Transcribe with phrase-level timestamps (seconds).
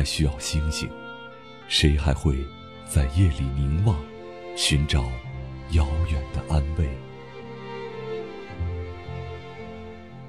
[0.00, 0.88] 还需要星星？
[1.68, 2.34] 谁还会
[2.88, 3.94] 在夜里凝望，
[4.56, 5.02] 寻找
[5.72, 6.88] 遥远的安慰？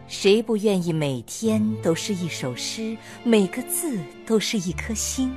[0.10, 5.34] 谁不愿意每天都是一首诗，每个字都是一颗心？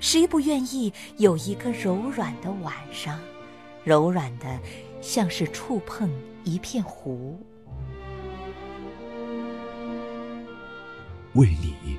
[0.00, 3.20] 谁不愿意有一个柔软的晚上，
[3.84, 4.58] 柔软的
[5.02, 6.08] 像是触碰？
[6.44, 7.38] 一片湖，
[11.34, 11.98] 为你，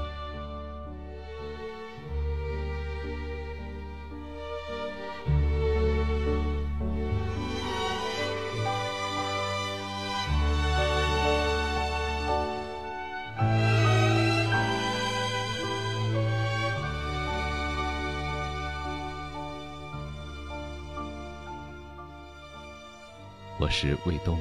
[23.71, 24.37] 是卫东，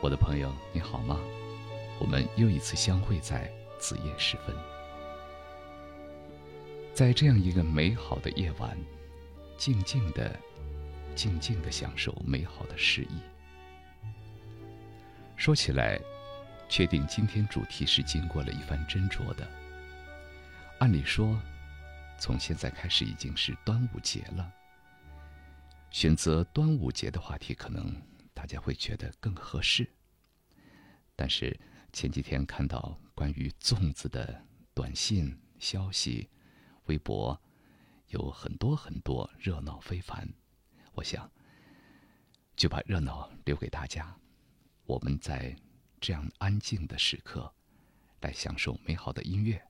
[0.00, 1.16] 我的朋友你好吗？
[2.00, 3.48] 我们又一次相会在
[3.78, 4.54] 子夜时分，
[6.92, 8.76] 在这样一个美好的夜晚，
[9.56, 10.36] 静静的、
[11.14, 13.20] 静静的享受美好的诗意。
[15.36, 15.98] 说起来，
[16.68, 19.48] 确定今天主题是经过了一番斟酌的。
[20.80, 21.40] 按理说，
[22.18, 24.52] 从现在开始已经是端午节了。
[25.90, 27.94] 选择端午节的话题，可能
[28.32, 29.88] 大家会觉得更合适。
[31.16, 31.58] 但是
[31.92, 34.42] 前几天看到关于粽子的
[34.72, 36.28] 短信消息、
[36.84, 37.38] 微博，
[38.08, 40.26] 有很多很多热闹非凡。
[40.92, 41.30] 我想
[42.56, 44.16] 就把热闹留给大家，
[44.84, 45.54] 我们在
[46.00, 47.52] 这样安静的时刻，
[48.20, 49.60] 来享受美好的音乐，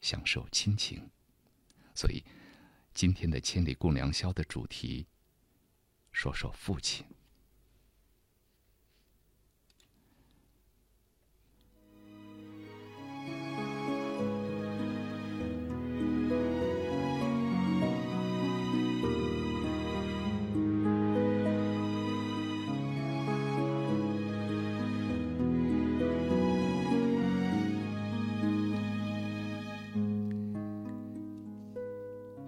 [0.00, 1.10] 享受亲情。
[1.94, 2.22] 所以
[2.92, 5.06] 今天的千里共良宵的主题。
[6.16, 7.04] 说说父亲。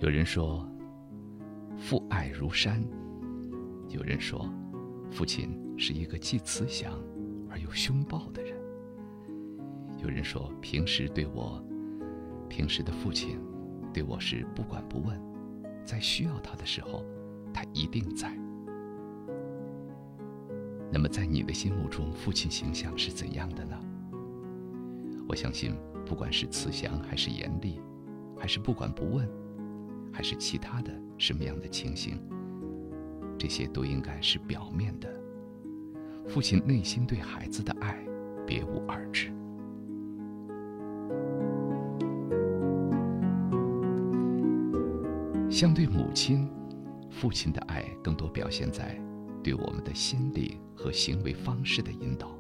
[0.00, 0.66] 有人说，
[1.76, 2.82] 父爱如山。
[3.88, 4.48] 有人说，
[5.10, 6.92] 父亲是一个既慈祥
[7.50, 8.54] 而又凶暴的人。
[10.02, 11.62] 有人说，平时对我，
[12.48, 13.38] 平时的父亲
[13.92, 15.18] 对我是不管不问，
[15.84, 17.04] 在需要他的时候，
[17.52, 18.30] 他一定在。
[20.92, 23.78] 那么，在你的心目中，父亲形象是怎样的呢？
[25.26, 25.74] 我相信，
[26.06, 27.80] 不管是慈祥还是严厉，
[28.38, 29.28] 还是不管不问，
[30.12, 32.20] 还是其他的什么样的情形。
[33.38, 35.08] 这些都应该是表面的，
[36.26, 37.96] 父亲内心对孩子的爱
[38.46, 39.32] 别无二致。
[45.50, 46.50] 相对母亲，
[47.10, 49.00] 父亲的爱更多表现在
[49.42, 52.36] 对我们的心理和行为方式的引导。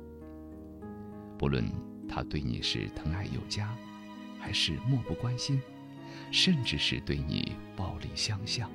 [1.38, 1.64] 不论
[2.08, 3.74] 他对你是疼爱有加，
[4.38, 5.60] 还是漠不关心，
[6.30, 8.70] 甚至是对你暴力相向。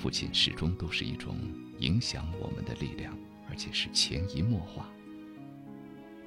[0.00, 1.36] 父亲始终都是一种
[1.80, 3.12] 影响我们的力量，
[3.50, 4.88] 而且是潜移默化。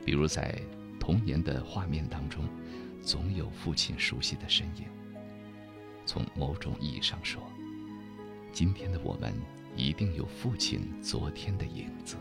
[0.06, 0.62] 比如在
[1.00, 2.44] 童年的画面当中，
[3.02, 4.84] 总有父亲熟悉的身影。
[6.06, 7.42] 从某种意义上说，
[8.52, 9.34] 今天的我们
[9.78, 12.18] 一定有父亲昨天的影子。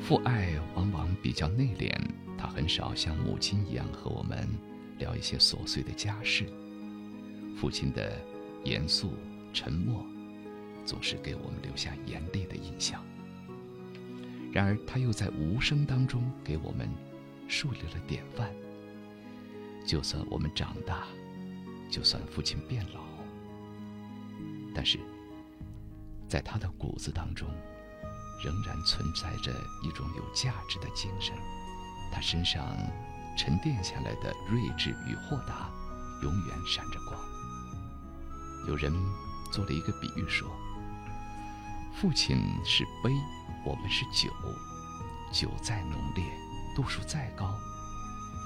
[0.00, 1.92] 父爱往往比较内敛，
[2.56, 4.48] 很少像母亲一样和我们
[4.98, 6.46] 聊一些琐碎的家事。
[7.54, 8.18] 父亲的
[8.64, 9.12] 严肃
[9.52, 10.02] 沉默，
[10.86, 13.04] 总是给我们留下严厉的印象。
[14.54, 16.88] 然而，他又在无声当中给我们
[17.46, 18.50] 树立了典范。
[19.86, 21.06] 就算我们长大，
[21.90, 23.02] 就算父亲变老，
[24.74, 24.98] 但是
[26.26, 27.46] 在他的骨子当中，
[28.42, 31.34] 仍然存在着一种有价值的精神。
[32.16, 32.74] 他身上
[33.36, 35.68] 沉淀下来的睿智与豁达，
[36.22, 37.20] 永远闪着光。
[38.66, 38.90] 有人
[39.52, 40.48] 做了一个比喻说
[41.94, 43.12] ：“父亲是杯。”
[43.66, 44.32] 我们是酒，
[45.30, 46.24] 酒再浓烈，
[46.74, 47.52] 度数再高，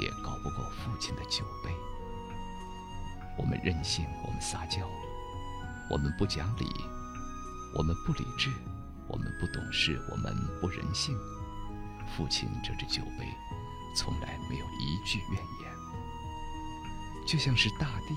[0.01, 1.71] 也高不过父亲的酒杯。
[3.39, 4.89] 我们任性，我们撒娇，
[5.89, 6.67] 我们不讲理，
[7.77, 8.51] 我们不理智，
[9.07, 11.17] 我们不懂事，我们不人性。
[12.17, 13.29] 父亲这只酒杯，
[13.95, 18.15] 从来没有一句怨言，就像是大地，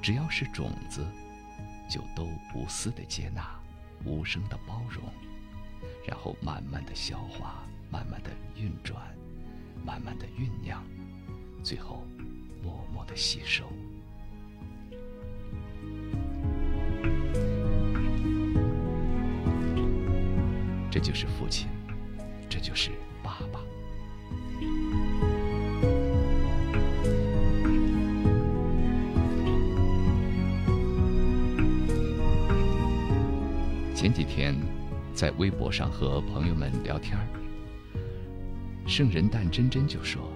[0.00, 1.06] 只要是种子，
[1.88, 2.24] 就都
[2.54, 3.42] 无私的接纳，
[4.04, 5.02] 无声的包容。
[6.06, 9.14] 然后慢慢的消化，慢慢的运转，
[9.84, 10.82] 慢慢的酝酿，
[11.62, 12.04] 最后
[12.62, 13.70] 默默的吸收。
[20.90, 21.68] 这就是父亲，
[22.48, 22.90] 这就是
[34.00, 34.56] 前几天。
[35.12, 37.26] 在微博上和朋友们聊天儿
[38.86, 40.32] 圣人诞真真就说：“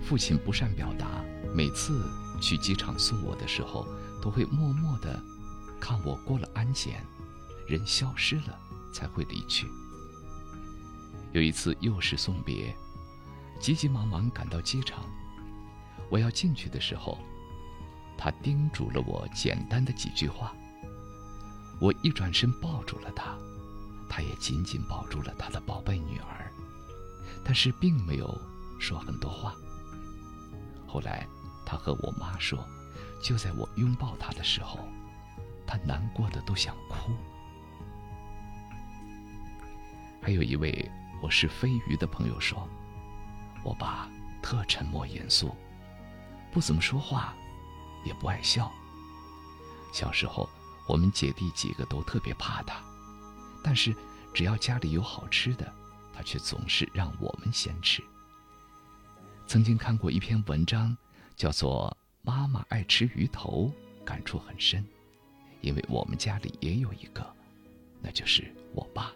[0.00, 1.22] 父亲不善表达，
[1.54, 3.86] 每次去机场送我的时候，
[4.22, 5.20] 都会默默的
[5.78, 7.04] 看我过了安检，
[7.68, 8.58] 人消失了
[8.94, 9.66] 才会离去。
[11.32, 12.74] 有一次又是送别，
[13.60, 15.04] 急急忙忙赶到机场，
[16.08, 17.18] 我要进去的时候，
[18.16, 20.54] 他叮嘱了我简单的几句话，
[21.80, 23.36] 我一转身抱住了他。”
[24.08, 26.48] 他也紧紧抱住了他的宝贝女儿，
[27.42, 28.40] 但是并没有
[28.78, 29.56] 说很多话。
[30.86, 31.26] 后来，
[31.66, 32.64] 他和我妈说，
[33.20, 34.78] 就在我拥抱他的时候，
[35.66, 37.12] 他难过的都想哭。
[40.22, 40.88] 还有一位
[41.20, 42.68] 我是飞鱼的朋友说，
[43.64, 44.08] 我爸
[44.40, 45.56] 特沉默严肃，
[46.52, 47.34] 不怎么说话，
[48.04, 48.70] 也不爱笑。
[49.92, 50.48] 小时候，
[50.86, 52.82] 我们姐弟几个都特别怕他。
[53.62, 53.94] 但是，
[54.32, 55.72] 只要家里有好吃的，
[56.12, 58.02] 他却总是让我们先吃。
[59.46, 60.96] 曾经看过一篇文章，
[61.36, 63.72] 叫做《妈妈爱吃鱼头》，
[64.04, 64.84] 感触很深，
[65.60, 67.24] 因为我们家里也有一个，
[68.00, 69.12] 那就是我爸。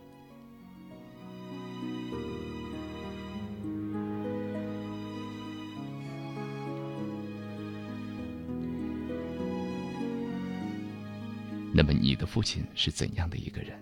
[11.80, 13.80] 那么，你的父亲是怎样的一个人？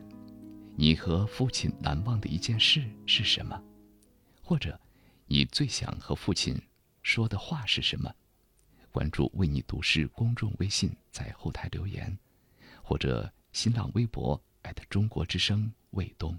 [0.77, 3.59] 你和父亲难忘的一件事是什么？
[4.43, 4.79] 或者，
[5.25, 6.61] 你最想和父亲
[7.03, 8.15] 说的话是什么？
[8.93, 12.15] 关注“为你读诗”公众微信，在后台留言，
[12.83, 14.39] 或者新浪微博
[14.91, 16.39] 中国之声卫东。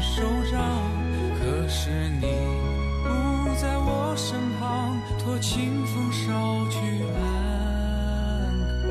[0.00, 0.60] 手掌，
[1.38, 1.90] 可是
[2.20, 2.26] 你
[3.02, 6.78] 不在我身旁，托清风捎去
[7.14, 7.20] 安
[8.88, 8.90] 康。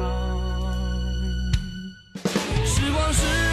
[2.66, 3.47] 时光。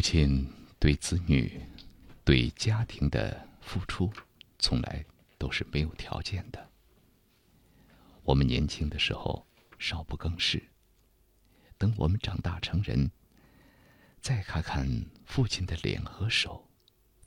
[0.00, 1.60] 父亲对子女、
[2.24, 4.10] 对家庭的付出，
[4.58, 5.04] 从来
[5.36, 6.70] 都是没有条件的。
[8.22, 9.46] 我们年轻的时候
[9.78, 10.66] 少不更事，
[11.76, 13.10] 等我们长大成人，
[14.22, 14.88] 再看看
[15.26, 16.66] 父亲的脸和手，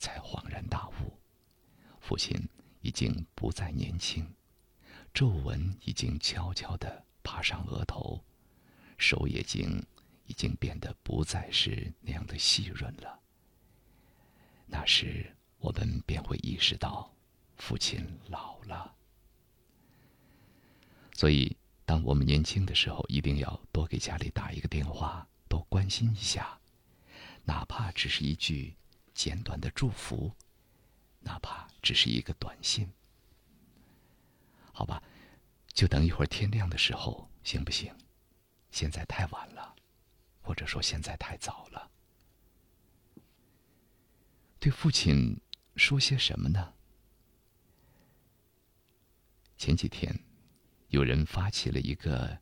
[0.00, 1.16] 才恍然大悟：
[2.00, 2.36] 父亲
[2.80, 4.28] 已经不再年轻，
[5.12, 8.20] 皱纹已经悄悄地爬上额头，
[8.98, 9.80] 手已经。
[10.26, 13.20] 已经变得不再是那样的细润了。
[14.66, 17.14] 那时，我们便会意识到，
[17.56, 18.94] 父亲老了。
[21.14, 26.58] 所以，当我们年轻的时候，一定要多给家里打一个电话，多关心一下，
[27.44, 28.74] 哪怕只是一句
[29.14, 30.32] 简短的祝福，
[31.20, 32.90] 哪怕只是一个短信。
[34.72, 35.02] 好吧，
[35.72, 37.94] 就等一会儿天亮的时候，行不行？
[38.70, 39.76] 现在太晚了。
[40.44, 41.90] 或者说现在太早了，
[44.60, 45.40] 对父亲
[45.74, 46.74] 说些什么呢？
[49.56, 50.14] 前几天，
[50.88, 52.38] 有人发起了一个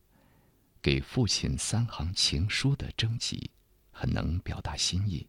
[0.82, 3.52] 给父亲三行情书的征集，
[3.92, 5.28] 很能表达心意。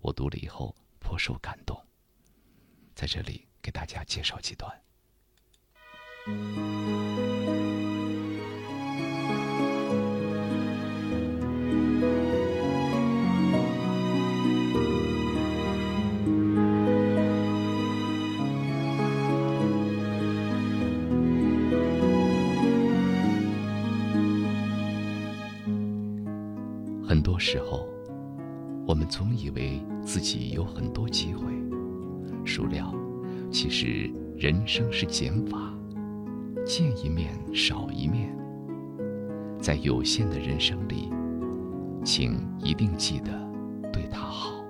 [0.00, 1.82] 我读了以后颇受感动，
[2.94, 4.82] 在这里给大家介绍几段。
[27.52, 27.86] 之后，
[28.86, 31.52] 我们总以为自己有很多机会，
[32.46, 32.94] 孰料，
[33.50, 35.70] 其实人生是减法，
[36.64, 38.34] 见一面少一面。
[39.60, 41.10] 在有限的人生里，
[42.02, 43.30] 请一定记得
[43.92, 44.61] 对他好。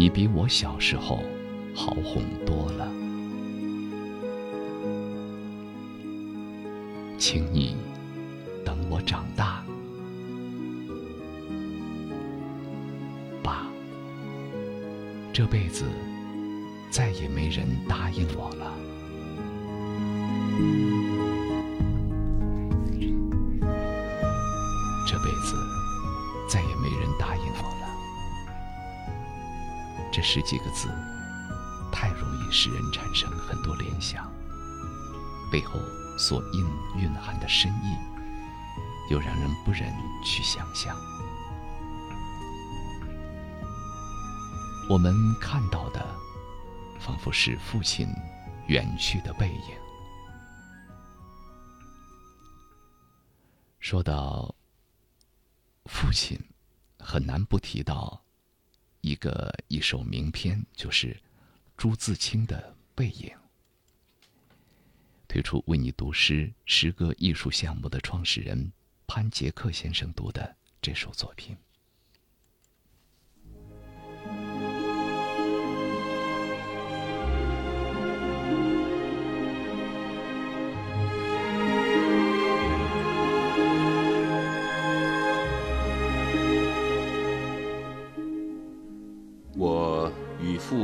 [0.00, 1.22] 你比我小时候
[1.74, 2.90] 好哄多了。
[7.18, 7.76] 请你
[8.64, 9.62] 等我长大，
[13.42, 13.70] 爸。
[15.34, 15.84] 这辈子
[16.88, 18.79] 再也没人答应我了。
[30.32, 30.86] 十几个字，
[31.90, 34.32] 太容易使人产生很多联想，
[35.50, 35.72] 背后
[36.16, 36.64] 所蕴
[36.96, 37.96] 蕴含的深意，
[39.10, 39.92] 又让人不忍
[40.24, 40.96] 去想象。
[44.88, 46.06] 我们看到的，
[47.00, 48.06] 仿佛是父亲
[48.68, 49.76] 远去的背影。
[53.80, 54.54] 说到
[55.86, 56.38] 父亲，
[57.00, 58.22] 很难不提到。
[59.00, 61.16] 一个一首名篇，就是
[61.76, 63.28] 朱自清的《背影》。
[65.26, 68.72] 推出为你读诗诗歌艺术项目的创始人
[69.06, 71.56] 潘杰克先生读的这首作品。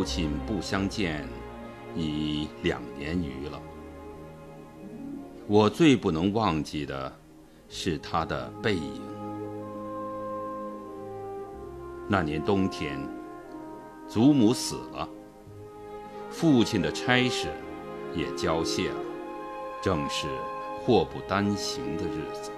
[0.06, 1.26] 亲不相见，
[1.96, 3.60] 已两年余了。
[5.48, 7.12] 我最不能忘记的，
[7.68, 9.02] 是他的背影。
[12.08, 12.96] 那年冬天，
[14.06, 15.08] 祖母死了，
[16.30, 17.48] 父亲的差事
[18.14, 18.96] 也交卸了，
[19.82, 20.28] 正是
[20.80, 22.52] 祸不单行的日子。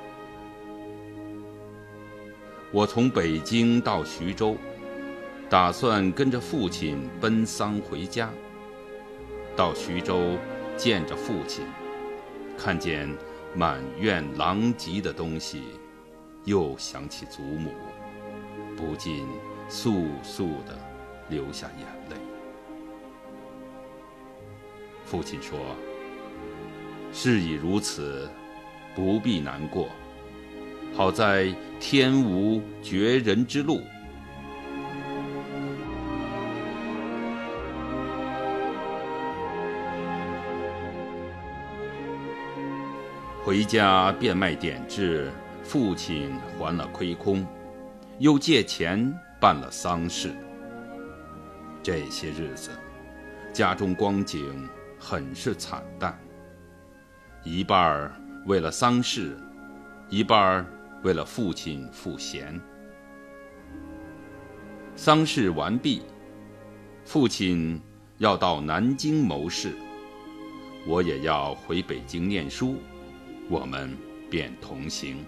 [2.71, 4.55] 我从北京到徐州。
[5.51, 8.31] 打算跟着父亲奔丧回家。
[9.57, 10.37] 到徐州
[10.77, 11.65] 见着父亲，
[12.57, 13.09] 看见
[13.55, 15.63] 满院狼藉的东西，
[16.45, 17.73] 又想起祖母，
[18.77, 19.27] 不禁
[19.71, 20.79] 簌簌地
[21.31, 22.17] 流下眼泪。
[25.07, 25.59] 父亲说
[27.11, 28.29] ：“事已如此，
[28.95, 29.89] 不必难过。
[30.95, 33.81] 好在天无绝人之路。”
[43.49, 45.33] 回家变卖点质，
[45.63, 47.47] 父亲还了亏空，
[48.19, 50.35] 又借钱办了丧事。
[51.83, 52.69] 这些日子，
[53.51, 56.21] 家中光景很是惨淡。
[57.43, 58.13] 一半儿
[58.45, 59.35] 为了丧事，
[60.11, 60.67] 一半儿
[61.03, 62.61] 为了父亲赋闲。
[64.95, 66.03] 丧事完毕，
[67.03, 67.81] 父亲
[68.19, 69.73] 要到南京谋事，
[70.87, 72.77] 我也要回北京念书。
[73.49, 73.97] 我们
[74.29, 75.25] 便同行。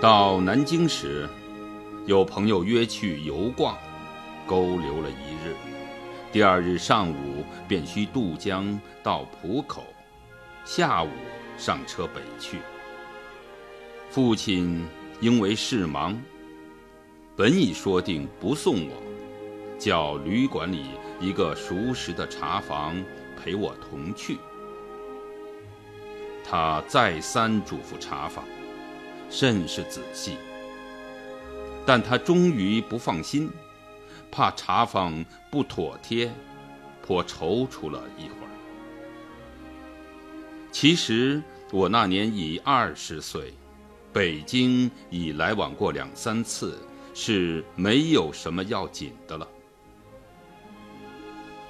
[0.00, 1.28] 到南京时，
[2.06, 3.78] 有朋友约去游逛，
[4.46, 5.54] 勾留了一日。
[6.32, 9.84] 第二日上午便需渡江到浦口，
[10.64, 11.08] 下午
[11.56, 12.58] 上车北去。
[14.10, 14.84] 父亲
[15.20, 16.20] 因为事忙，
[17.36, 19.05] 本已说定不送我。
[19.78, 20.86] 叫旅馆里
[21.20, 23.02] 一个熟识的茶房
[23.36, 24.38] 陪我同去。
[26.44, 28.44] 他再三嘱咐茶房，
[29.28, 30.36] 甚是仔细。
[31.84, 33.50] 但他终于不放心，
[34.30, 36.32] 怕茶房不妥帖，
[37.02, 38.50] 颇踌躇了一会儿。
[40.72, 43.54] 其实我那年已二十岁，
[44.12, 46.78] 北京已来往过两三次，
[47.14, 49.48] 是没有什么要紧的了。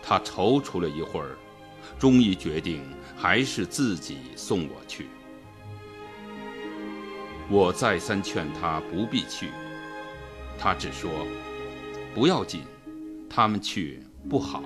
[0.08, 1.36] 他踌躇了一会儿，
[1.98, 2.84] 终于决定
[3.16, 5.08] 还是自己送我去。
[7.50, 9.48] 我再三劝他不必去，
[10.56, 11.10] 他只说
[12.14, 12.62] ：“不要紧，
[13.28, 14.62] 他们去不好。”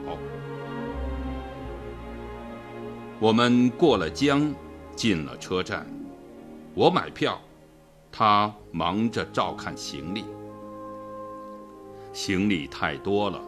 [3.19, 4.55] 我们过了江，
[4.95, 5.87] 进了车站，
[6.75, 7.41] 我买票，
[8.13, 10.27] 他忙着照看行李。
[12.13, 13.41] 行李太多了，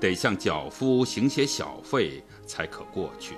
[0.00, 3.34] 得向脚夫行些小费才可过去。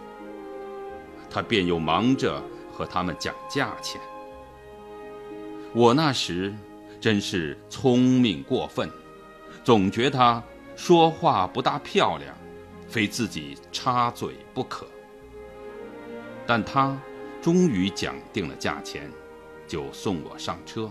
[1.31, 2.43] 他便又忙着
[2.73, 4.01] 和他们讲价钱。
[5.75, 6.55] 我那时
[7.01, 8.91] 真是聪明过分，
[9.63, 10.43] 总觉他
[10.75, 12.35] 说话不大漂亮，
[12.89, 14.87] 非自己插嘴不可。
[16.47, 16.99] 但他
[17.43, 19.11] 终于讲定了价钱，
[19.67, 20.91] 就送我上车。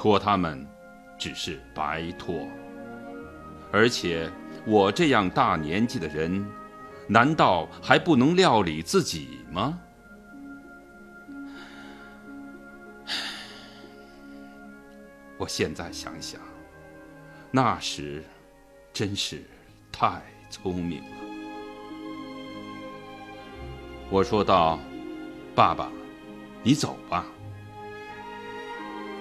[0.00, 0.66] 托他们，
[1.18, 2.48] 只是白托。
[3.70, 4.32] 而且
[4.64, 6.42] 我这样大年纪的人，
[7.06, 9.78] 难道还不能料理自己吗？
[15.36, 16.40] 我现在想想，
[17.50, 18.24] 那时
[18.94, 19.42] 真是
[19.92, 21.08] 太聪明了。
[24.08, 24.78] 我说道
[25.54, 25.92] ：“爸爸，
[26.62, 27.26] 你走吧。”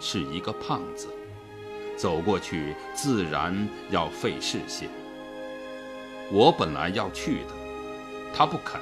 [0.00, 1.08] 是一个胖子，
[1.96, 4.88] 走过去自然要费事些。
[6.30, 7.54] 我本来要去的，
[8.34, 8.80] 他不肯，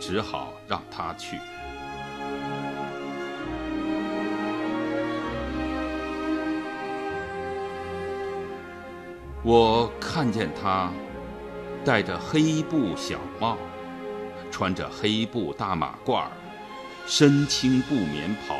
[0.00, 1.38] 只好让他去。
[9.44, 10.90] 我看见他
[11.84, 13.56] 戴着黑布小帽，
[14.50, 16.24] 穿着黑布大马褂
[17.06, 18.54] 身青布棉袍。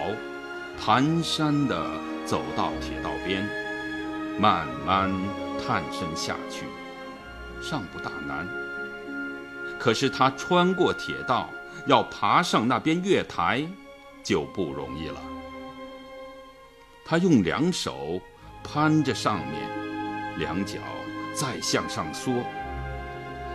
[0.85, 1.87] 蹒跚地
[2.25, 3.47] 走到铁道边，
[4.41, 5.13] 慢慢
[5.59, 6.65] 探身下去，
[7.61, 8.47] 尚不大难。
[9.79, 11.51] 可是他穿过铁道，
[11.87, 13.67] 要爬上那边月台，
[14.23, 15.21] 就不容易了。
[17.05, 18.21] 他用两手
[18.65, 20.79] 攀着上面，两脚
[21.35, 22.33] 再向上缩，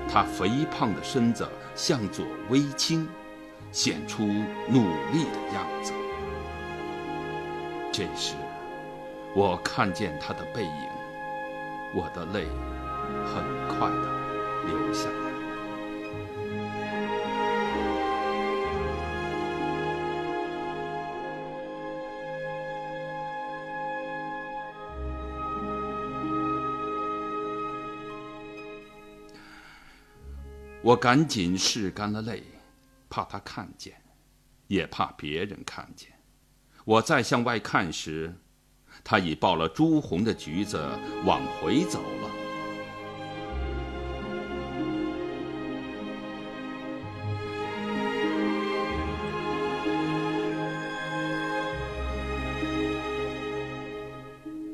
[0.09, 3.07] 他肥胖的身子向左微倾，
[3.71, 4.81] 显出努
[5.11, 5.93] 力的样子。
[7.95, 8.33] 这时，
[9.35, 10.89] 我看见他的背影，
[11.93, 12.47] 我的泪
[13.23, 15.31] 很快的流下来。
[30.81, 32.43] 我赶紧拭干了泪，
[33.07, 33.93] 怕他看见，
[34.65, 36.12] 也怕别人看见。
[36.85, 38.33] 我再向外看时，
[39.05, 40.77] 他已抱了朱红的橘子
[41.23, 42.29] 往回走了。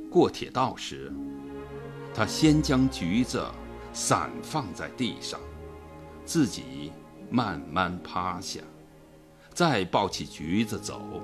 [0.09, 1.13] 过铁道时，
[2.11, 3.45] 他先将橘子
[3.93, 5.39] 散放在地上，
[6.25, 6.91] 自己
[7.29, 8.59] 慢慢趴下，
[9.53, 11.21] 再抱起橘子走。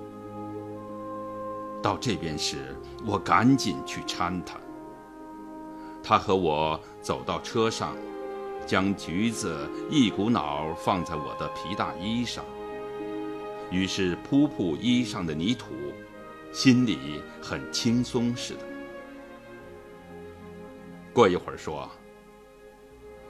[1.85, 4.57] 到这边时，我赶紧去搀他。
[6.01, 7.95] 他和我走到车上，
[8.65, 12.43] 将橘子一股脑放在我的皮大衣上。
[13.69, 15.75] 于是扑扑衣上的泥土，
[16.51, 18.61] 心里很轻松似的。
[21.13, 21.87] 过一会儿说：“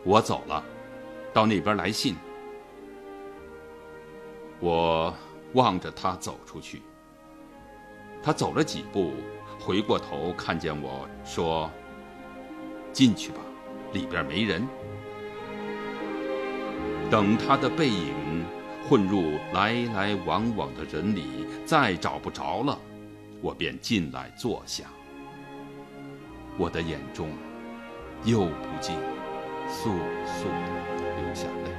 [0.05, 0.63] 我走了，
[1.33, 2.15] 到那边来信。”
[4.61, 5.13] 我
[5.51, 6.81] 望着他走出去。
[8.25, 9.13] 他走了几步，
[9.59, 11.69] 回过头看见我说
[12.91, 13.37] ：“进去吧，
[13.93, 14.67] 里边没人。”
[17.11, 18.43] 等他的背影
[18.89, 22.75] 混入来来往往的人里，再找不着了，
[23.43, 24.85] 我便进来坐下。
[26.57, 27.29] 我的眼中
[28.23, 28.95] 又不禁
[29.69, 29.91] 簌
[30.25, 30.45] 簌
[31.15, 31.74] 流下泪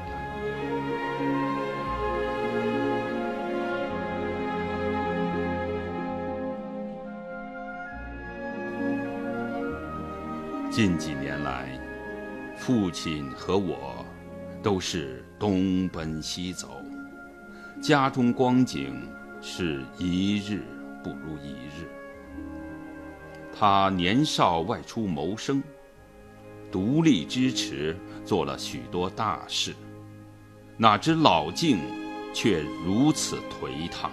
[10.76, 11.70] 近几年来，
[12.54, 14.04] 父亲和我
[14.62, 16.82] 都是东奔西走，
[17.80, 19.08] 家中光景
[19.40, 20.62] 是一日
[21.02, 21.88] 不如一日。
[23.58, 25.62] 他年少外出谋生，
[26.70, 29.74] 独立支持，做了许多大事，
[30.76, 31.78] 哪知老境
[32.34, 34.10] 却如此颓唐。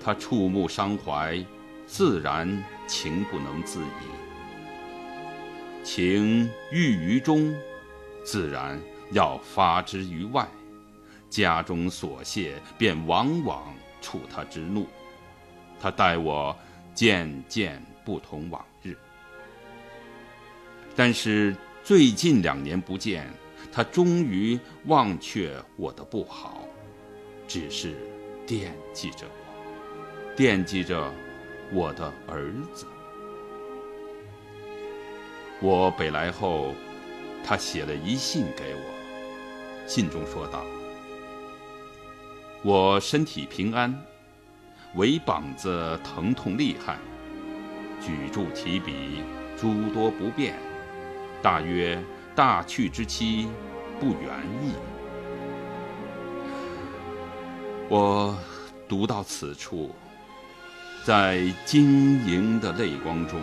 [0.00, 1.44] 他触目伤怀，
[1.88, 4.19] 自然情不能自已。
[5.82, 7.54] 情郁于中，
[8.24, 8.80] 自然
[9.12, 10.46] 要发之于外。
[11.28, 14.86] 家中琐屑便往往触他之怒。
[15.80, 16.54] 他待我
[16.92, 18.96] 渐渐不同往日。
[20.96, 23.32] 但是最近两年不见，
[23.72, 26.64] 他终于忘却我的不好，
[27.46, 27.94] 只是
[28.44, 31.12] 惦记着我，惦记着
[31.72, 32.84] 我的儿子。
[35.62, 36.74] 我北来后，
[37.44, 38.80] 他写了一信给我，
[39.86, 40.64] 信中说道
[42.64, 43.94] ：“我身体平安，
[44.94, 46.96] 唯膀子疼痛厉害，
[48.00, 49.22] 举箸提笔
[49.54, 50.54] 诸多不便，
[51.42, 52.02] 大约
[52.34, 53.46] 大去之期
[54.00, 54.72] 不远矣。”
[57.90, 58.34] 我
[58.88, 59.94] 读到此处，
[61.04, 63.40] 在晶莹的泪光中。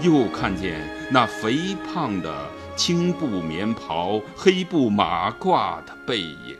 [0.00, 0.80] 又看见
[1.10, 6.56] 那肥胖的青布棉袍、黑布马褂的背影，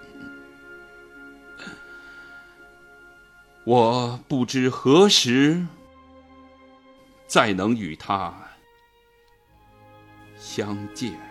[3.64, 5.64] 我不知何时
[7.26, 8.34] 再能与他
[10.36, 11.27] 相见。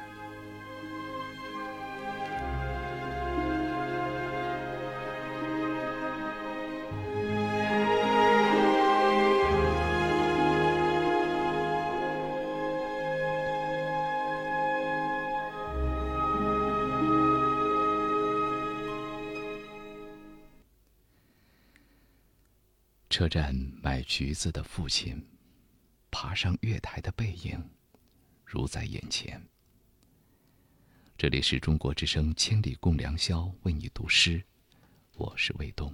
[23.17, 23.51] 车站
[23.81, 25.19] 买橘子的父亲，
[26.11, 27.59] 爬上月台的背影，
[28.45, 29.43] 如在眼前。
[31.17, 34.43] 这里是中国之声《千里共良宵》，为你读诗，
[35.15, 35.91] 我是卫东。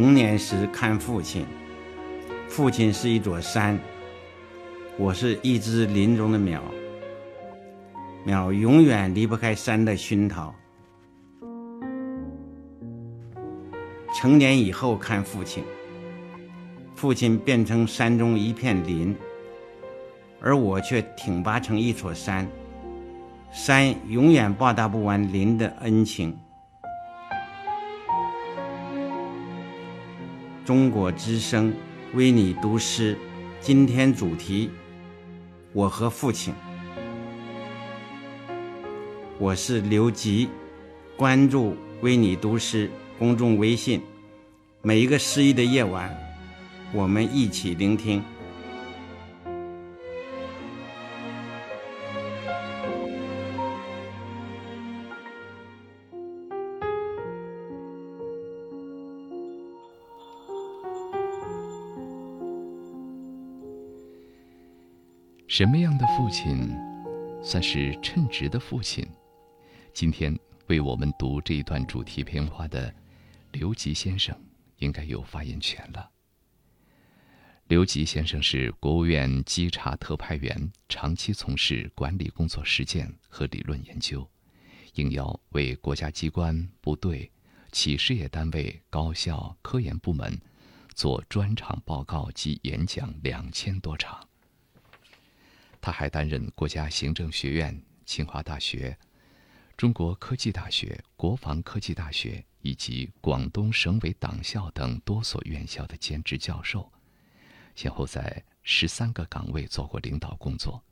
[0.00, 1.44] 童年时看父亲，
[2.48, 3.78] 父亲是一座山，
[4.96, 6.62] 我是一只林中的鸟，
[8.24, 10.54] 鸟永远离不开山的熏陶。
[14.14, 15.62] 成年以后看父亲，
[16.94, 19.14] 父亲变成山中一片林，
[20.40, 22.48] 而我却挺拔成一座山，
[23.52, 26.34] 山永远报答不完林的恩情。
[30.70, 31.74] 中国之声
[32.14, 33.18] 为你读诗，
[33.60, 34.70] 今天主题：
[35.72, 36.54] 我和父亲。
[39.36, 40.48] 我是刘吉，
[41.16, 44.00] 关注“为你读诗”公众微信，
[44.80, 46.16] 每一个诗意的夜晚，
[46.92, 48.22] 我们一起聆听。
[65.60, 66.74] 什么样的父亲
[67.42, 69.06] 算是称职的父亲？
[69.92, 70.34] 今天
[70.68, 72.90] 为我们读这一段主题片花的
[73.52, 74.34] 刘吉先生
[74.78, 76.10] 应该有发言权了。
[77.68, 84.26] 刘吉先生是国务院稽查特派员，长期从事管理工作实践和理论研究，
[84.94, 87.30] 应邀为国家机关、部队、
[87.70, 90.40] 企事业单位、高校、科研部门
[90.94, 94.26] 做专场报告及演讲两千多场。
[95.80, 98.96] 他还担任国家行政学院、清华大学、
[99.76, 106.92] 中国科技大学、国防科技大学以及广东省委党校等多所院校的兼职教授，
[107.74, 110.84] 先后在十三个岗位做过领导工作。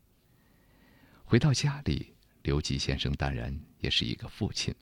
[1.25, 4.75] 回到家里，刘吉先生当然也是一个父亲，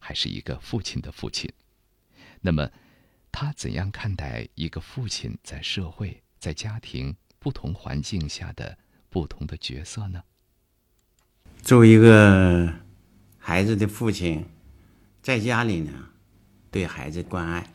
[0.00, 1.48] 还是一个父亲的父亲。
[2.40, 2.68] 那么，
[3.30, 8.76] 他怎样看待一个父亲在社会、在家庭不同环境下的？
[9.14, 10.24] 不同的角色呢？
[11.62, 12.68] 作为一个
[13.38, 14.44] 孩子的父亲，
[15.22, 15.92] 在家里呢，
[16.72, 17.72] 对孩子关爱。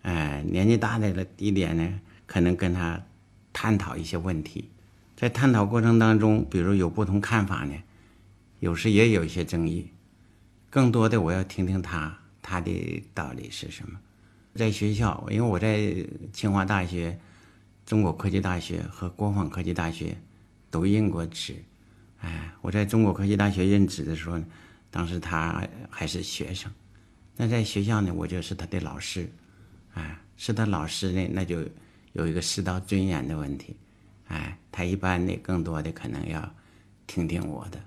[0.00, 3.04] 哎，年纪大的了一点呢，可能跟他
[3.52, 4.70] 探讨一些问题，
[5.14, 7.74] 在探讨过程当中，比如有不同看法呢，
[8.60, 9.90] 有时也有一些争议。
[10.70, 14.00] 更多的我要听听他他的道理是什么。
[14.54, 15.94] 在学校，因为我在
[16.32, 17.20] 清华大学、
[17.86, 20.14] 中国科技大学和国防科技大学
[20.70, 21.54] 都任过职。
[22.18, 24.38] 哎，我在中国科技大学任职的时候，
[24.90, 26.70] 当时他还是学生，
[27.36, 29.30] 那在学校呢，我就是他的老师。
[29.94, 31.64] 哎，是他老师呢，那就
[32.12, 33.74] 有一个师道尊严的问题。
[34.26, 36.54] 哎，他一般的，更多的可能要
[37.06, 37.80] 听听我的。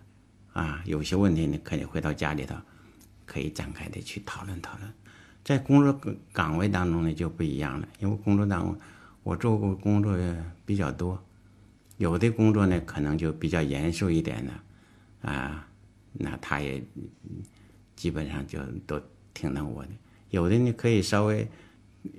[0.54, 2.56] 啊，有些问题呢，可以回到家里头。
[3.32, 4.92] 可以展开的去讨论讨论，
[5.44, 8.76] 在工作岗位当中呢就不一样了，因为工作当中
[9.24, 10.18] 我做过工作
[10.66, 11.24] 比较多，
[11.98, 15.68] 有的工作呢可能就比较严肃一点的，啊，
[16.14, 16.84] 那他也
[17.96, 19.02] 基本上就都
[19.34, 19.92] 听到我的，
[20.30, 21.48] 有的呢可以稍微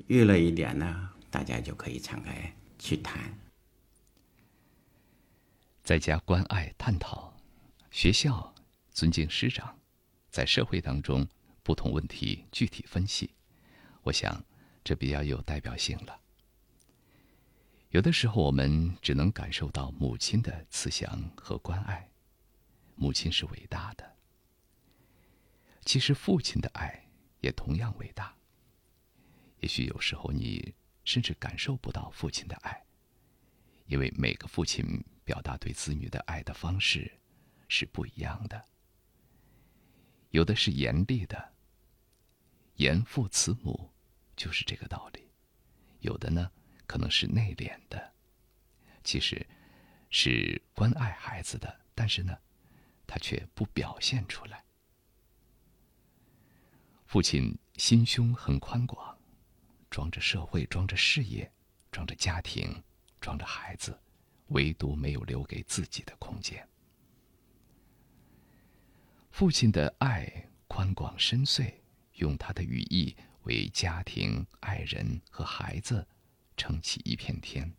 [0.06, 3.32] 娱乐一点呢，大家就可以敞开去谈，
[5.82, 7.34] 在家关爱探讨，
[7.90, 8.54] 学校
[8.92, 9.76] 尊敬师长。
[10.30, 11.26] 在社会当中，
[11.64, 13.30] 不同问题具体分析，
[14.04, 14.44] 我想
[14.84, 16.19] 这比较有代表性了。
[17.90, 22.08] 有的时候，我们只能感受到母亲的慈祥和关爱，
[22.94, 24.16] 母亲是伟大的。
[25.84, 27.08] 其实，父亲的爱
[27.40, 28.32] 也同样伟大。
[29.58, 30.72] 也许有时候你
[31.04, 32.86] 甚至感受不到父亲的爱，
[33.86, 37.18] 因为每个父亲表达对子女的爱的方式
[37.66, 38.64] 是不一样的。
[40.30, 41.54] 有的是严厉的，
[42.76, 43.90] 严父慈母，
[44.36, 45.22] 就是这个道理；
[45.98, 46.52] 有的呢，
[46.90, 48.12] 可能是内敛的，
[49.04, 49.46] 其实
[50.10, 52.36] 是关爱孩子的，但是呢，
[53.06, 54.64] 他却不表现出来。
[57.06, 59.16] 父亲心胸很宽广，
[59.88, 61.48] 装着社会，装着事业，
[61.92, 62.82] 装着家庭，
[63.20, 63.96] 装着孩子，
[64.48, 66.68] 唯独没有留给自己的空间。
[69.30, 70.28] 父亲的爱
[70.66, 71.72] 宽广深邃，
[72.14, 76.04] 用他的羽翼为家庭、爱人和孩子
[76.60, 77.72] 撑起一片天。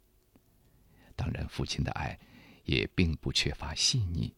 [1.16, 2.20] 当然，父亲的爱
[2.64, 4.34] 也并不缺乏细腻，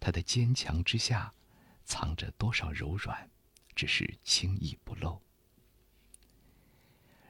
[0.00, 1.32] 他的坚强之下
[1.84, 3.30] 藏着多少柔软，
[3.76, 5.22] 只是轻易不露。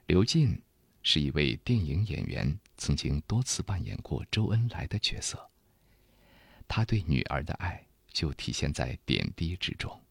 [0.07, 0.63] 刘进
[1.03, 5.51] 是一位电影演员，曾经多次扮演过周恩来的角色。
[6.67, 7.83] 他对女儿的爱。
[8.17, 10.03] 就体现在点滴之中，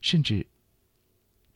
[0.00, 0.46] 甚至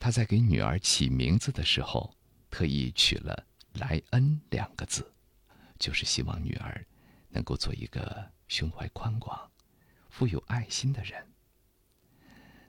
[0.05, 2.15] 他在给女儿起名字的时候，
[2.51, 5.11] 特意取了“莱恩”两个字，
[5.79, 6.85] 就是希望女儿
[7.29, 9.51] 能够做一个胸怀宽广、
[10.11, 11.25] 富有爱心的人。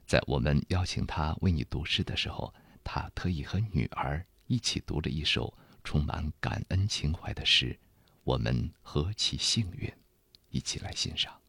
[0.07, 2.51] 在我们邀请他为你读诗的时候，
[2.83, 7.77] 他特意和女儿一起读了一首充满感恩情怀的诗
[8.25, 9.93] ：“我们何其幸运！”
[10.49, 11.39] 一起来欣赏。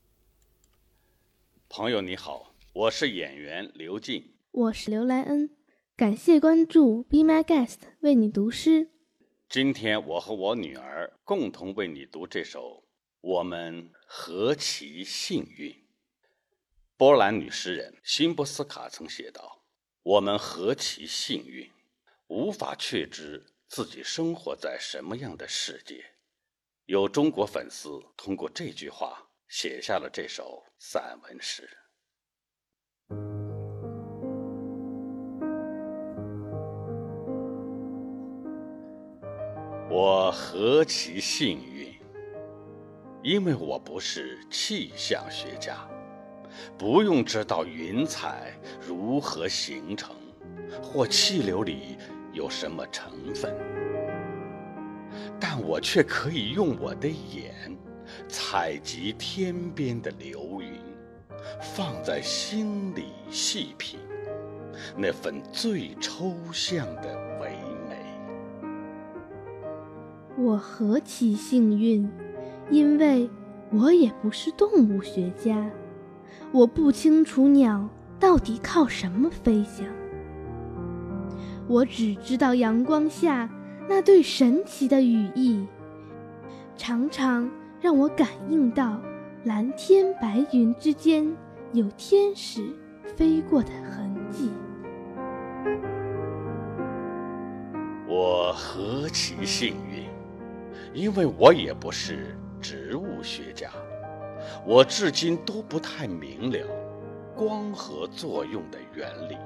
[1.70, 5.49] 朋友你好，我是演员刘静，我是刘莱恩，
[5.99, 8.88] 感谢关注 Be My Guest 为你读诗。
[9.49, 12.61] 今天我和我女儿共同为你读这首
[13.20, 15.72] 《我们何其幸运》。
[16.96, 19.64] 波兰女诗人辛波斯卡曾写道
[20.05, 21.68] ：“我们何其幸运，
[22.28, 26.05] 无法确知自己生活在什么样的世界。”
[26.86, 31.68] 有中国粉丝通过这句话写下了这首散文诗。
[40.01, 41.92] 我何其幸运，
[43.20, 45.88] 因为我不是气象学家，
[46.78, 50.14] 不用知道云彩如何形成，
[50.80, 51.99] 或气流里
[52.32, 53.53] 有什么成分。
[55.40, 57.76] 但我却可以用我的眼，
[58.28, 60.80] 采集天边的流云，
[61.74, 63.99] 放在心里细品，
[64.96, 67.28] 那份最抽象的
[70.41, 72.09] 我何其幸运，
[72.70, 73.28] 因为
[73.72, 75.68] 我也不是动物学家，
[76.53, 77.89] 我不清楚鸟
[78.20, 79.84] 到底靠什么飞翔，
[81.66, 83.51] 我只知道阳光下。
[83.91, 85.66] 那对神奇的羽翼，
[86.76, 89.01] 常常让我感应到
[89.45, 91.26] 蓝天白云之间
[91.72, 92.62] 有天使
[93.16, 94.51] 飞过的痕迹。
[98.07, 100.05] 我何其幸运，
[100.99, 103.70] 因为我也不是植物学家，
[104.66, 106.66] 我至今都不太明了，
[107.36, 109.36] 光合作用的原理，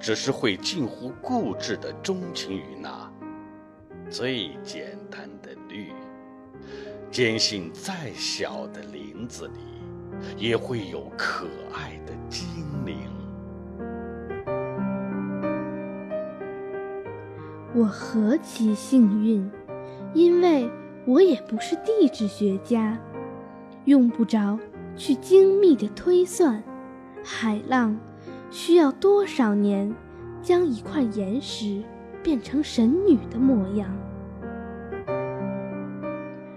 [0.00, 3.08] 只是会近乎固执地钟情于那
[4.10, 5.92] 最简单的绿，
[7.08, 9.60] 坚信再小的林子里
[10.36, 12.48] 也会有可爱的精
[12.84, 12.96] 灵。
[17.76, 19.48] 我何其幸运，
[20.18, 20.68] 因为
[21.06, 22.98] 我也不是地质学家，
[23.84, 24.58] 用不着
[24.96, 26.60] 去精密的推算，
[27.22, 27.96] 海浪
[28.50, 29.94] 需要多少年
[30.42, 31.80] 将一块岩石
[32.20, 33.96] 变成神女的模样，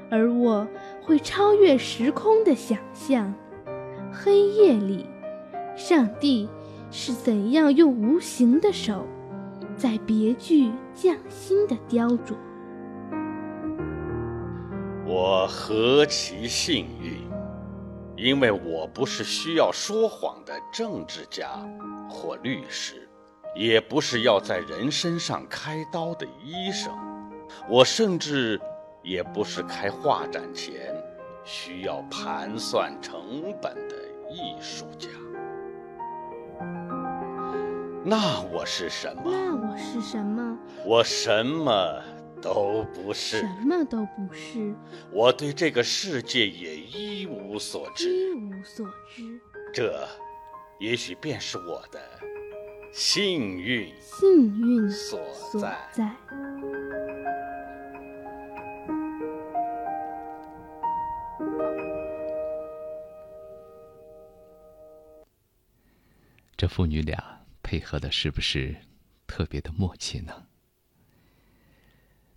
[0.10, 0.68] 而我
[1.04, 3.32] 会超越时空的想象，
[4.12, 5.06] 黑夜里，
[5.76, 6.50] 上帝
[6.90, 9.06] 是怎样用无形的手。
[9.78, 12.34] 在别具匠心的雕琢。
[15.54, 17.30] 何其幸运，
[18.16, 21.50] 因为我不是需要说谎的政治家
[22.10, 23.08] 或律师，
[23.54, 26.94] 也不是要在人身上开刀的医生，
[27.70, 28.60] 我甚至
[29.04, 30.96] 也不是开画展前
[31.44, 33.96] 需要盘算成本的
[34.30, 35.10] 艺术家。
[38.04, 39.24] 那我是什么？
[39.26, 40.58] 那我是什么？
[40.86, 42.02] 我什么
[42.42, 43.40] 都不是。
[43.40, 44.74] 什么都不是。
[45.12, 48.10] 我对这个世界也一无所知。
[48.10, 49.42] 一无所知。
[49.74, 50.08] 这，
[50.80, 52.00] 也许便是我的
[52.92, 53.94] 幸运。
[54.02, 55.20] 幸运所
[55.60, 55.78] 在。
[55.92, 56.16] 在。
[66.58, 67.40] 这父女俩。
[67.64, 68.76] 配合的是不是
[69.26, 70.48] 特别的默契呢？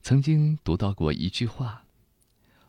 [0.05, 1.87] 曾经读到过一句话：“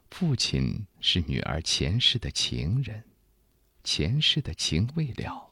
[0.09, 3.03] 父亲是女儿前世的情人，
[3.83, 5.51] 前世的情未了，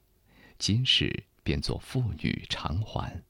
[0.57, 3.21] 今世便做父女偿还。”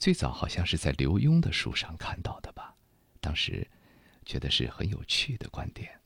[0.00, 2.74] 最早好像是在刘墉的书上看到的吧，
[3.20, 3.68] 当时
[4.24, 6.00] 觉得是很有趣的观点。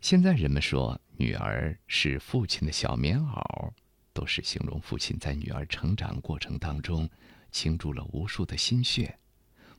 [0.00, 3.72] 现在人们说女儿是父亲的小棉袄。
[4.14, 7.08] 都是形容父亲在女儿成长过程当中
[7.52, 9.16] 倾注了无数的心血，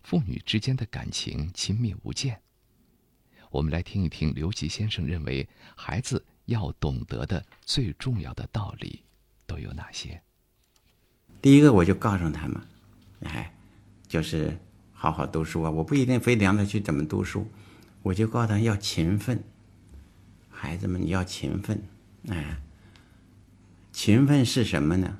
[0.04, 2.40] 父女之间的感情亲密无间。
[3.50, 9.04] 我们来听一听刘吉先生认为孩子要懂得的最重要的道理
[9.46, 10.22] 都有哪些。
[11.42, 12.62] 第一个，我就告诉他们，
[13.24, 13.54] 哎，
[14.08, 14.58] 就是
[14.94, 15.70] 好好读书啊！
[15.70, 17.48] 我不一定非得让他去怎么读书，
[18.02, 19.44] 我就告诉他要勤奋。
[20.50, 21.82] 孩子们，你要勤奋，
[22.30, 22.60] 哎。
[23.92, 25.20] 勤奋是什么呢？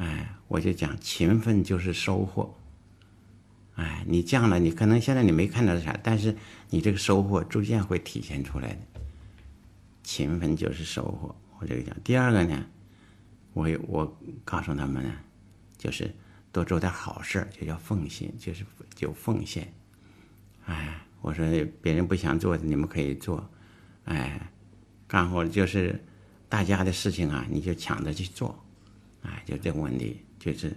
[0.00, 2.56] 哎，我就讲勤奋就是收获。
[3.74, 6.34] 哎，你这样了，你可能现在你没看到啥，但是
[6.70, 8.78] 你这个收获逐渐会体现出来的。
[10.02, 11.94] 勤奋就是收获，我这个讲。
[12.02, 12.64] 第二个呢，
[13.52, 15.12] 我我告诉他们呢，
[15.76, 16.10] 就是
[16.50, 19.70] 多做点好事就叫奉献，就是就奉献。
[20.64, 21.44] 哎，我说
[21.82, 23.46] 别人不想做的，你们可以做。
[24.04, 24.50] 哎，
[25.06, 26.02] 干活就是。
[26.50, 28.60] 大家的事情啊，你就抢着去做，
[29.22, 30.76] 哎，就这个问题，就是，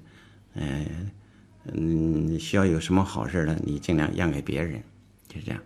[0.53, 1.11] 嗯
[1.65, 4.83] 嗯，需要有什么好事呢，你尽量让给别人，
[5.27, 5.61] 就这样。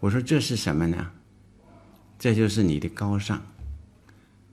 [0.00, 1.12] 我说这是什么呢？
[2.18, 3.40] 这就是你的高尚，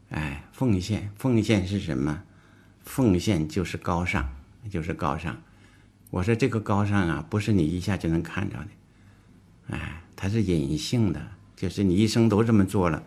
[0.10, 2.24] 哎，奉献，奉献是什么？
[2.84, 4.30] 奉献就是高尚，
[4.70, 5.42] 就是高尚。
[6.12, 8.68] 我说这个高尚啊，不是你一下就能看着的，
[9.76, 13.04] 哎，它是隐性的，就是你一生都这么做了。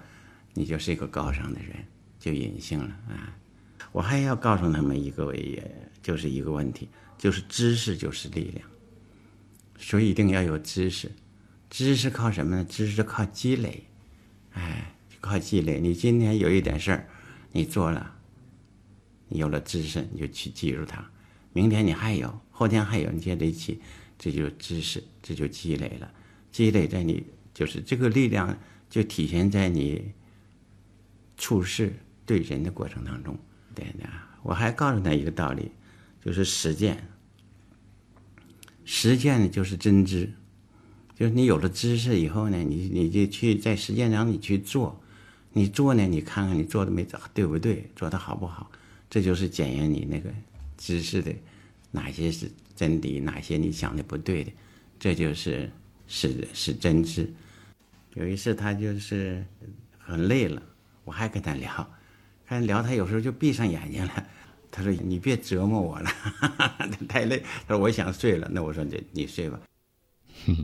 [0.55, 1.87] 你就是一个高尚的人，
[2.19, 3.37] 就隐性了啊！
[3.99, 6.88] 我还要告诉他们一个，也就是一个问题，
[7.18, 8.64] 就是知识就是力量，
[9.76, 11.11] 所以一定要有知识。
[11.68, 12.64] 知识靠什么呢？
[12.64, 13.82] 知识靠积累，
[14.53, 15.80] 哎，靠积累。
[15.80, 17.09] 你今天有一点事儿，
[17.51, 18.14] 你做了，
[19.26, 21.05] 你有了知识，你就去记住它。
[21.53, 23.80] 明天你还有，后天还有，你接着一起，
[24.16, 26.09] 这就知识，这就积累了。
[26.53, 28.57] 积累在你，就是这个力量，
[28.88, 30.12] 就体现在你。
[31.36, 31.96] 处事
[32.26, 33.36] 对人的过程当中，
[33.79, 34.05] 点的，
[34.43, 35.70] 我还告诉他一个道理，
[36.22, 37.09] 就是实践。
[38.85, 40.31] 实践呢，就是真知，
[41.14, 45.01] 就是你有了知识以后呢，你你就去在实践上你去做，
[45.53, 48.70] 你做呢，你看看你做的没对不对，做的好不好，
[49.09, 50.31] 这就是检验你那个
[50.76, 51.33] 知识的
[51.91, 54.53] 哪些是真理，哪些你想的不对的，
[54.99, 55.70] 这就是
[56.07, 57.33] 是是真知。
[58.14, 59.45] 有一次他就是
[59.99, 60.62] 很累了。
[61.05, 61.91] 我还跟他聊，
[62.49, 64.26] 他聊，他有时候就闭上眼睛了。
[64.70, 66.11] 他说：“你别折磨我了，
[67.09, 69.59] 太累。”他说：“我想睡了。”那我说：“你你睡吧。”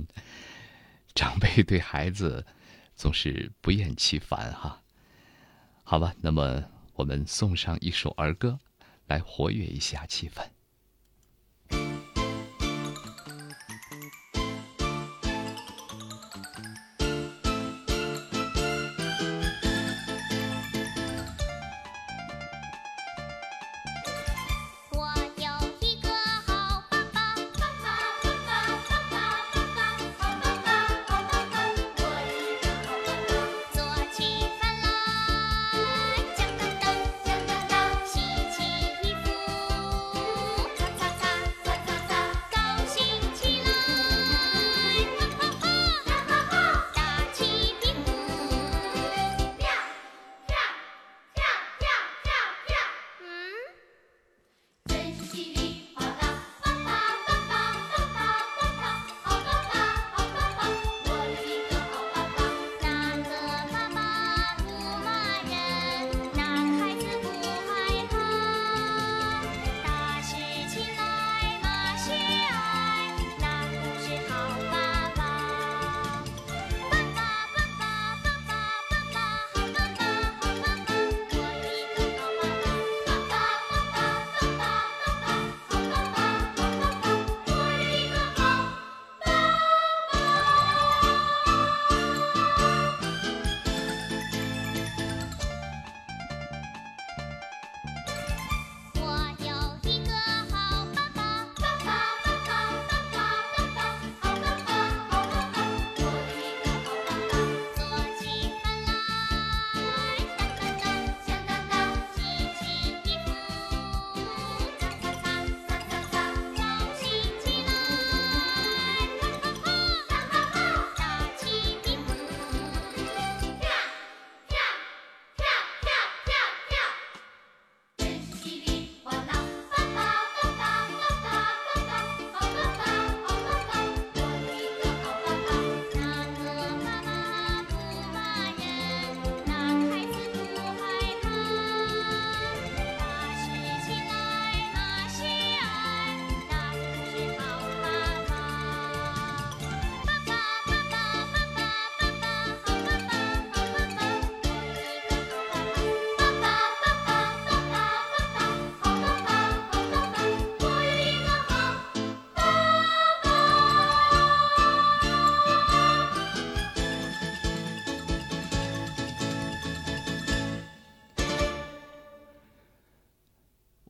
[1.15, 2.45] 长辈对孩子
[2.95, 4.83] 总是不厌其烦哈。
[5.83, 6.65] 好吧，那么
[6.95, 8.59] 我们送上一首儿歌，
[9.07, 10.43] 来活跃一下气氛。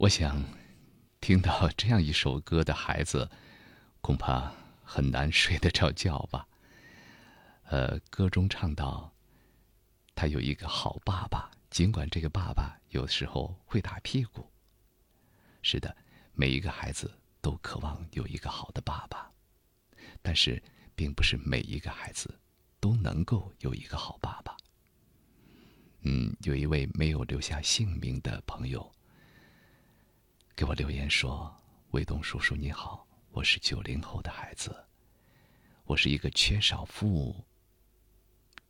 [0.05, 0.45] 我想，
[1.19, 3.31] 听到 这样一首歌的孩子，
[4.03, 4.53] 恐怕
[4.83, 6.47] 很难睡得着觉吧。
[7.63, 9.15] 呃，歌中唱到，
[10.15, 14.47] 他有一个好爸爸，尽管这个爸爸有时候会打屁股。
[15.63, 15.97] 是的，
[16.35, 19.31] 每一个孩子都渴望有一个好的爸爸，
[20.21, 20.63] 但是，
[20.95, 22.39] 并不是每一个孩子
[22.79, 24.55] 都能够有一个好爸爸。
[26.03, 28.93] 嗯，有一位没有留下姓名的朋友。
[30.57, 31.53] 给我留言说
[31.91, 34.87] ：“卫东叔叔你好，我是九零后的孩子，
[35.83, 37.45] 我是一个缺少父母、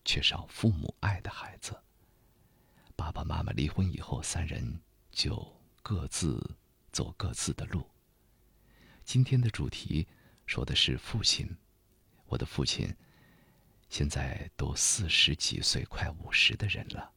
[0.03, 1.79] 缺少父母爱的孩子。
[2.97, 4.81] 爸爸妈妈离婚以后，三人
[5.11, 5.47] 就
[5.83, 6.57] 各自
[6.91, 7.87] 走各自的路。
[9.05, 10.09] 今天的主题
[10.47, 11.55] 说的是父亲，
[12.25, 12.91] 我的父亲
[13.91, 17.13] 现在都四十几岁，快五十的人了，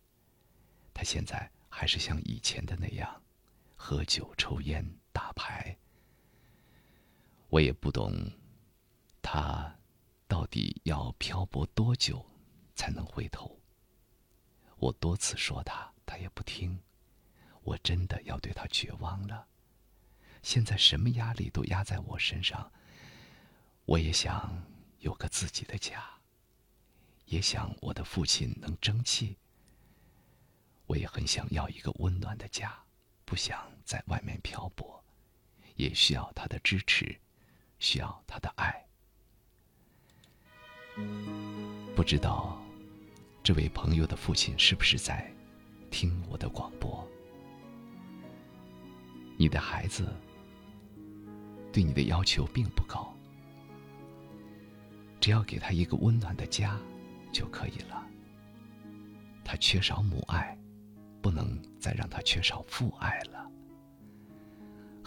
[0.93, 3.09] 他现在还是像以前的那样。”
[3.89, 5.77] 喝酒、抽烟、打牌，
[7.47, 8.11] 我也不懂，
[9.21, 9.73] 他
[10.27, 12.29] 到底要漂泊多久
[12.75, 13.57] 才能回头？
[14.75, 16.77] 我多次说他，他也不听，
[17.61, 19.47] 我真的要对他绝望了。
[20.43, 22.69] 现在什么压力都压在我身上，
[23.85, 24.67] 我也想
[24.99, 26.03] 有个自己的家，
[27.27, 29.37] 也想我的父亲能争气，
[30.87, 32.83] 我也很想要一个温暖的家。
[33.23, 35.01] 不想在外面漂泊，
[35.77, 37.17] 也需要他的支持，
[37.79, 38.85] 需要他的爱。
[41.95, 42.61] 不知道
[43.41, 45.31] 这位朋友的父亲是不是在
[45.89, 47.07] 听我的广播？
[49.37, 50.13] 你的孩子
[51.71, 53.15] 对你的要求并不高，
[55.21, 56.77] 只要给他一个温暖的家
[57.31, 58.05] 就可以了。
[59.45, 60.53] 他缺少母爱。
[61.19, 63.46] 不能再让他缺少父爱了。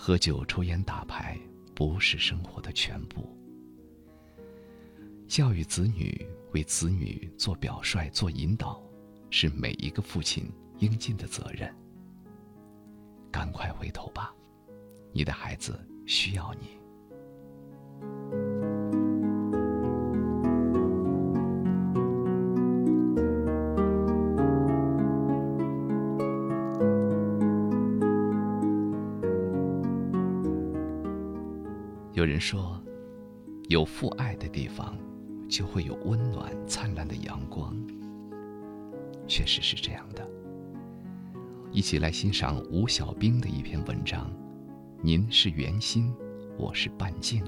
[0.02, 1.38] 喝酒、抽烟、打牌
[1.74, 3.28] 不是生活的全部。
[5.28, 8.82] 教育子女，为子女做表率、做引导，
[9.28, 11.70] 是每一个父亲应尽的责任。
[13.30, 14.34] 赶快回头吧，
[15.12, 16.80] 你的孩子需要你。
[32.40, 32.82] 说，
[33.68, 34.96] 有父爱的地方，
[35.48, 37.76] 就会有温暖灿烂的阳光。
[39.28, 40.26] 确实是这样的。
[41.70, 44.28] 一起来欣赏吴小兵的一篇文章：
[45.02, 46.12] 您是圆心，
[46.56, 47.44] 我是半径。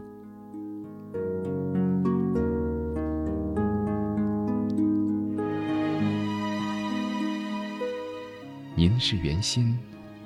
[8.76, 9.76] 您是圆心，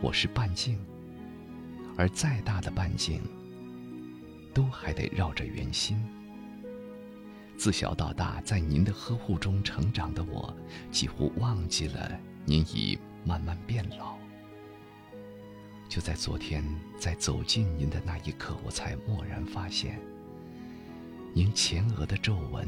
[0.01, 0.79] 我是半径，
[1.97, 3.21] 而再大的半径。
[4.57, 6.03] 都还得绕着圆心。
[7.59, 10.51] 自小到大，在您的呵护中成长的我，
[10.91, 14.17] 几乎忘记了您已慢慢变老。
[15.91, 16.65] 就在昨天，
[16.99, 20.01] 在走近您的那一刻，我才蓦然发现，
[21.35, 22.67] 您前额的皱纹，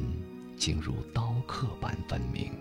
[0.58, 2.52] 竟如刀刻般分明。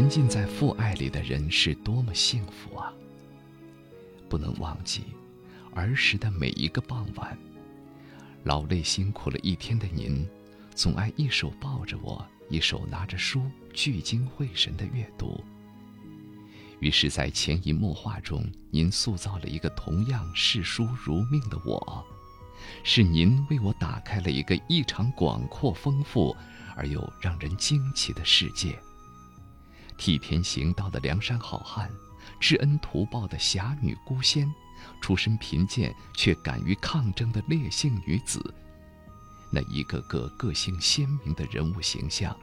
[0.00, 2.90] 沉浸在父爱里的人是多么幸福啊！
[4.30, 5.02] 不能忘记
[5.74, 7.36] 儿时的每一个傍晚，
[8.44, 10.26] 劳累辛苦了一天的您，
[10.74, 13.42] 总爱一手抱着我，一手拿着书，
[13.74, 15.44] 聚精会神的阅读。
[16.78, 22.02] 于是，在潜移默化中，您塑造了一个同样视书如命的我。
[22.82, 26.34] 是您为我打开了一个异常广阔、丰富
[26.74, 28.80] 而又让人惊奇的世界。
[30.00, 31.90] 替天行道的梁山好汉，
[32.40, 34.50] 知恩图报的侠女孤仙，
[34.98, 38.42] 出身贫贱却敢于抗争的烈性女子，
[39.52, 42.34] 那一个个个性鲜明的人物形象，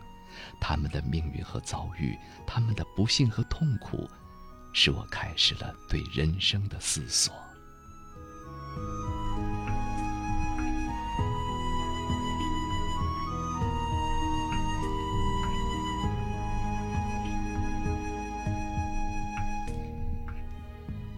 [0.62, 4.08] 他们的命运和遭遇，他们的不幸和痛苦，
[4.72, 7.34] 使我开始了对人生的思索。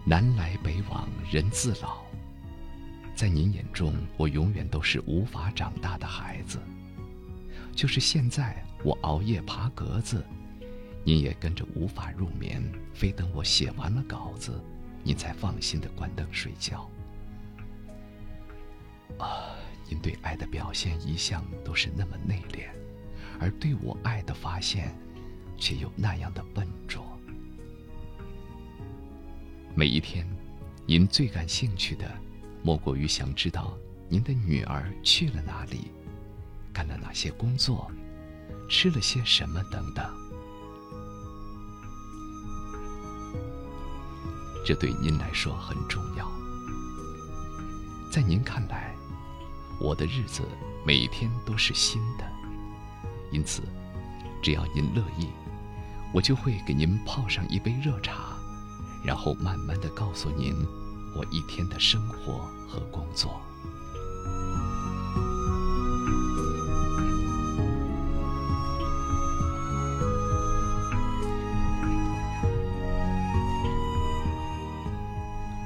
[0.10, 2.02] 南来北往，人自老。
[3.14, 6.60] 在您眼中，我永远都是无法长大的孩子。
[7.76, 10.26] 就是现在，我熬夜爬格子，
[11.04, 12.60] 您也跟着无法入眠，
[12.92, 14.60] 非等我写完了稿子，
[15.04, 16.90] 您才放心的关灯睡觉。
[19.20, 19.54] 啊，
[19.88, 22.68] 您对爱的表现一向都是那么内敛，
[23.40, 24.92] 而对我爱的发现，
[25.56, 27.09] 却又那样的笨拙。
[29.80, 30.28] 每一天，
[30.86, 32.06] 您最感兴趣的，
[32.62, 33.78] 莫过于想知道
[34.10, 35.90] 您的女儿去了哪里，
[36.74, 37.90] 干了哪些工作，
[38.70, 40.06] 吃了些什么等等。
[44.66, 46.30] 这对您来说很重要。
[48.12, 48.94] 在您看来，
[49.80, 50.44] 我的日子
[50.86, 52.30] 每天都是新的，
[53.32, 53.62] 因此，
[54.42, 55.30] 只要您乐意，
[56.12, 58.29] 我就会给您泡上一杯热茶。
[59.04, 60.56] 然后慢慢的告诉您，
[61.16, 63.42] 我一天的生活和工作。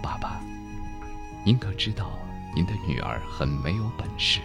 [0.01, 0.39] 爸爸，
[1.45, 2.11] 您可知道，
[2.55, 4.39] 您的女儿很没有本事，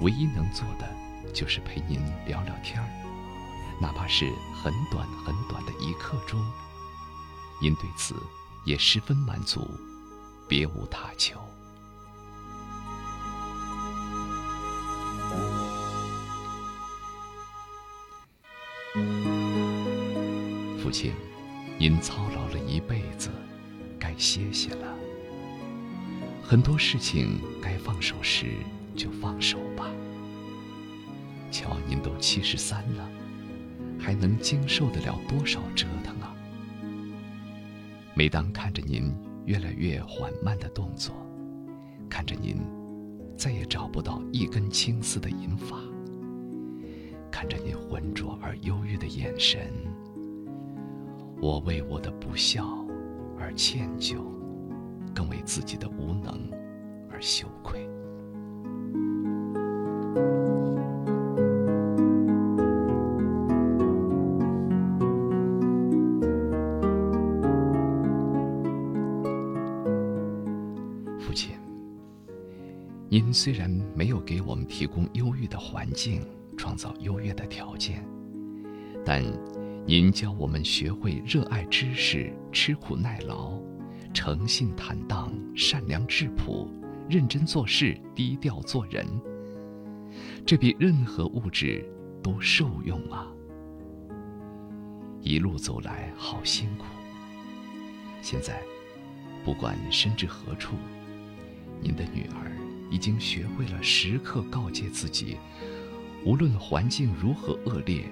[0.00, 0.88] 唯一能做的
[1.32, 2.88] 就是陪您聊聊天儿，
[3.80, 6.40] 哪怕是很短很短的一刻钟。
[7.60, 8.14] 您对此
[8.64, 9.68] 也十分满足，
[10.46, 11.40] 别无他求。
[20.80, 21.12] 父亲，
[21.78, 23.30] 您操劳了一辈子，
[23.98, 24.94] 该歇歇了。
[26.42, 28.54] 很多事情该放手时
[28.96, 29.86] 就放手吧。
[31.50, 33.08] 瞧，您都七十三了，
[34.00, 36.17] 还能经受得了多少折腾？
[38.18, 39.14] 每当看着您
[39.44, 41.14] 越来越缓慢的动作，
[42.10, 42.56] 看着您
[43.36, 45.76] 再也找不到一根青丝的银发，
[47.30, 49.70] 看着您浑浊而忧郁的眼神，
[51.40, 52.84] 我为我的不孝
[53.38, 54.16] 而歉疚，
[55.14, 56.50] 更为自己的无能
[57.12, 57.88] 而羞愧。
[73.10, 76.20] 您虽然没有给我们提供优越的环境，
[76.58, 78.06] 创造优越的条件，
[79.02, 79.24] 但
[79.86, 83.58] 您教我们学会热爱知识、吃苦耐劳、
[84.12, 86.70] 诚信坦荡、善良质朴、
[87.08, 89.06] 认真做事、低调做人。
[90.44, 91.82] 这比任何物质
[92.22, 93.26] 都受用啊！
[95.22, 96.84] 一路走来，好辛苦。
[98.20, 98.62] 现在，
[99.46, 100.76] 不管身至何处，
[101.80, 102.52] 您的女儿
[102.90, 105.36] 已经学会了时刻告诫自己：
[106.24, 108.04] 无论环境如何恶劣，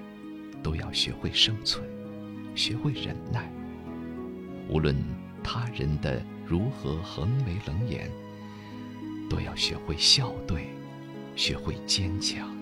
[0.63, 1.87] 都要学会生存，
[2.55, 3.41] 学会忍耐；
[4.67, 4.95] 无论
[5.43, 8.09] 他人的如何横眉冷眼，
[9.29, 10.69] 都要学会笑对，
[11.35, 12.56] 学会坚强。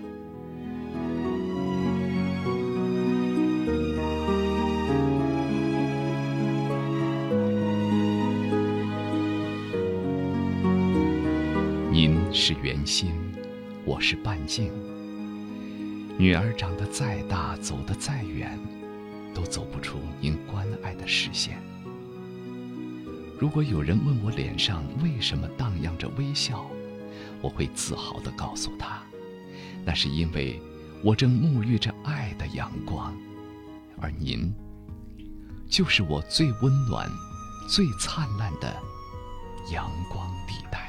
[12.86, 13.11] 心，
[13.83, 14.71] 我是半径。
[16.17, 18.59] 女儿长得再大，走得再远，
[19.33, 21.57] 都走不出您关爱的视线。
[23.39, 26.69] 如果有人问我脸上为什么荡漾着微笑，
[27.41, 29.01] 我会自豪地告诉他，
[29.83, 30.61] 那是因为
[31.03, 33.13] 我正沐浴着爱的阳光，
[33.99, 34.53] 而您，
[35.67, 37.09] 就是我最温暖、
[37.67, 38.73] 最灿烂的
[39.71, 40.84] 阳光地带。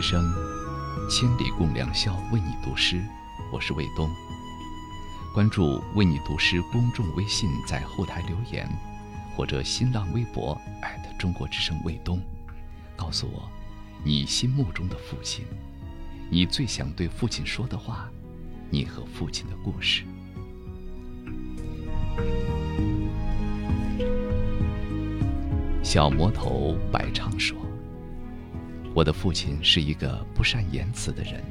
[0.00, 0.32] 之声，
[1.10, 3.04] 千里共良宵，为你读诗。
[3.52, 4.10] 我是卫东。
[5.34, 8.66] 关注“为你读诗”公众微信，在后台留言，
[9.36, 10.58] 或者新浪微博
[11.18, 12.18] 中国之声卫东，
[12.96, 13.46] 告诉我
[14.02, 15.44] 你心目中的父亲，
[16.30, 18.10] 你最想对父亲说的话，
[18.70, 20.04] 你和父亲的故事。
[25.82, 27.54] 小魔头白长说。
[28.92, 31.42] 我的父亲是一个不善言辞的人，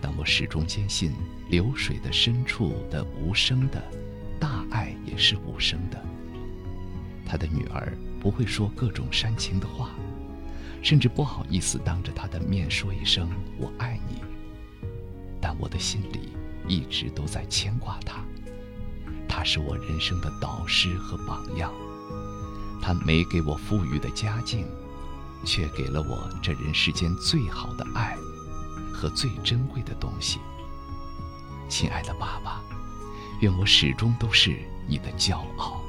[0.00, 1.12] 但我始终坚信，
[1.48, 3.82] 流水的深处的无声的，
[4.38, 6.00] 大爱也是无声的。
[7.26, 9.90] 他的女儿不会说各种煽情的话，
[10.80, 14.22] 甚至不好意思当着他的面说一声“我爱你”，
[15.40, 16.30] 但我的心里
[16.68, 18.24] 一直都在牵挂他。
[19.28, 21.72] 他是我人生的导师和榜样，
[22.80, 24.64] 他没给我富裕的家境。
[25.44, 28.16] 却给了我这人世间最好的爱，
[28.92, 30.38] 和最珍贵的东西。
[31.68, 32.60] 亲爱的爸爸，
[33.40, 35.79] 愿我始终都是你的骄傲。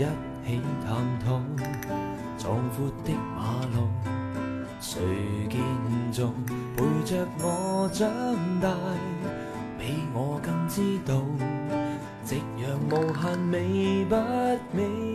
[0.00, 1.40] 一起探讨。
[2.38, 3.86] 壮阔的马路
[4.80, 4.98] 谁
[5.50, 5.60] 建
[6.10, 6.32] 造
[6.74, 8.08] 陪着我长
[8.62, 8.74] 大
[9.78, 11.22] 比我更知道
[12.24, 14.16] 夕阳无限美不
[14.74, 15.09] 美。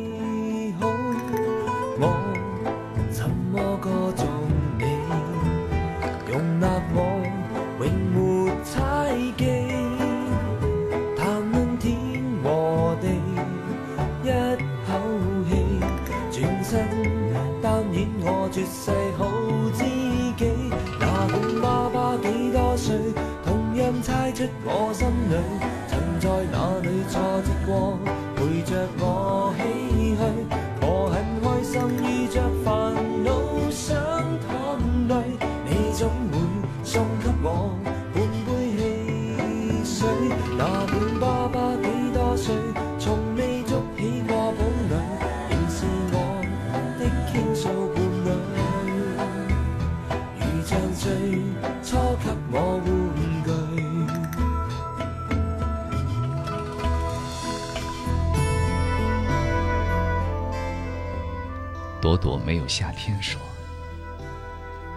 [63.06, 63.40] 天说：“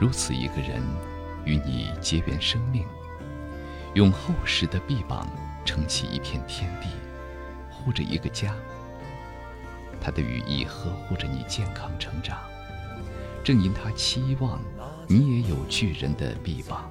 [0.01, 0.83] 如此一个人，
[1.45, 2.87] 与你结缘生命，
[3.93, 5.29] 用厚实的臂膀
[5.63, 6.89] 撑起一片天地，
[7.69, 8.55] 护着一个家。
[10.01, 12.39] 他的羽翼呵护着你健康成长，
[13.45, 14.59] 正因他期望
[15.07, 16.91] 你也有巨人的臂膀。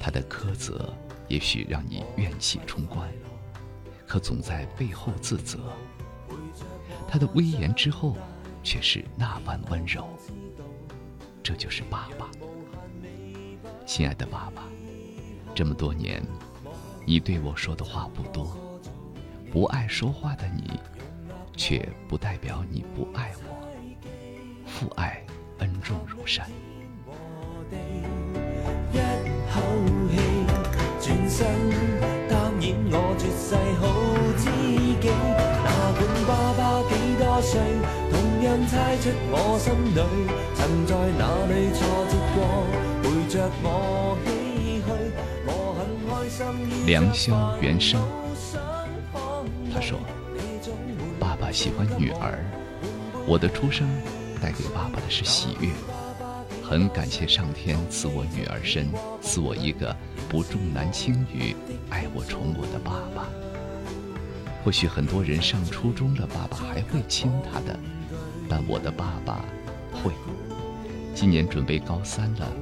[0.00, 0.90] 他的苛责
[1.28, 3.06] 也许让你怨气冲冠，
[4.06, 5.58] 可总在背后自责。
[7.06, 8.16] 他的威严之后。”
[8.66, 10.04] 却是那般温柔，
[11.40, 12.28] 这就是爸爸，
[13.86, 14.64] 亲爱的爸爸。
[15.54, 16.20] 这么多年，
[17.06, 18.56] 你对我说的话不多，
[19.52, 20.80] 不爱说话的你，
[21.56, 23.68] 却不代表你不爱我。
[24.66, 25.24] 父爱
[25.58, 26.50] 恩重如山。
[46.86, 48.00] 良宵原声，
[49.72, 49.98] 他说
[51.18, 52.38] ：“爸爸喜欢女儿，
[53.26, 53.88] 我的出生
[54.40, 55.68] 带给爸爸的是喜悦。
[56.62, 58.88] 很感谢上天赐我女儿身，
[59.20, 59.94] 赐我一个
[60.28, 61.56] 不重男轻女、
[61.90, 63.26] 爱我宠我的爸爸。
[64.64, 67.78] 或许很多人上初中了，爸爸还会亲他的。”
[68.48, 69.44] 但我的爸爸
[69.92, 70.12] 会，
[71.14, 72.52] 今年准备高三了。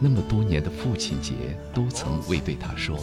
[0.00, 2.96] 那么多年的父亲节，都曾未对他说：“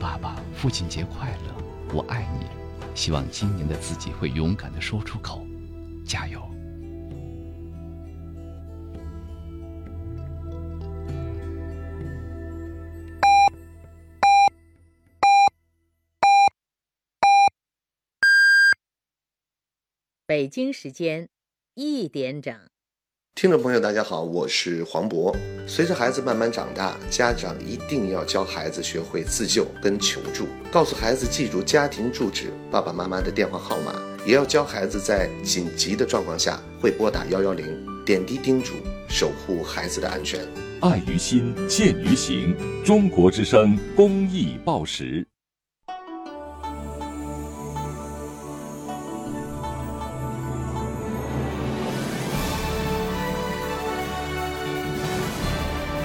[0.00, 2.46] 爸爸，父亲节快乐，我爱你。”
[2.94, 5.46] 希望今年的自己会勇敢的说出口，
[6.06, 6.40] 加油。
[20.28, 21.28] 北京时间
[21.76, 22.52] 一点整，
[23.36, 25.32] 听众朋友，大家好，我是黄渤。
[25.68, 38.72] 随着孩子慢慢长大，家长一定要教孩子学会自救跟求助，告诉孩子记住家庭住址、爸爸妈妈的电话号码，也要教孩子在紧急的状况下会拨打幺幺零，点滴叮嘱，
[39.08, 40.44] 守护孩子的安全。
[40.80, 42.52] 爱于心，见于行。
[42.84, 45.24] 中国之声公益报时。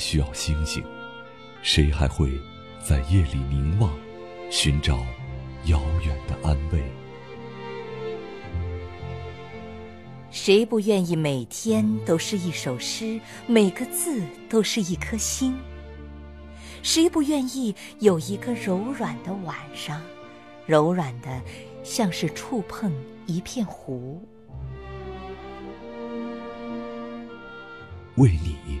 [0.00, 0.82] 需要星星？
[1.62, 2.32] 谁还会
[2.82, 3.92] 在夜里凝望，
[4.50, 4.96] 寻找
[5.66, 6.82] 遥远的安慰？
[10.30, 15.54] 谁不愿意每天都是一首诗，每个字都是一颗星？
[16.82, 20.00] 谁不愿意有一个柔软的晚上，
[20.66, 21.42] 柔软的
[21.84, 22.90] 像是触碰
[23.26, 24.26] 一片湖？
[28.16, 28.80] 为你，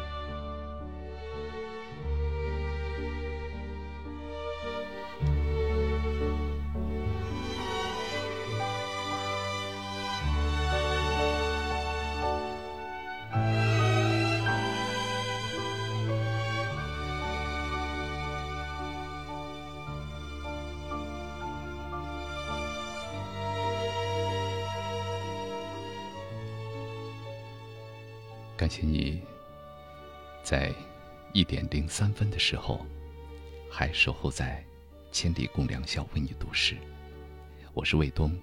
[28.71, 29.21] 请你，
[30.45, 30.73] 在
[31.33, 32.85] 一点零三分的时候，
[33.69, 34.63] 还守候在
[35.11, 36.77] 千里共良宵为你读诗。
[37.73, 38.33] 我是卫东，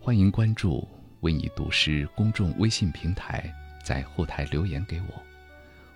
[0.00, 0.88] 欢迎关注
[1.22, 3.48] “为你读诗”公众微信平台，
[3.84, 5.22] 在后台留言给我，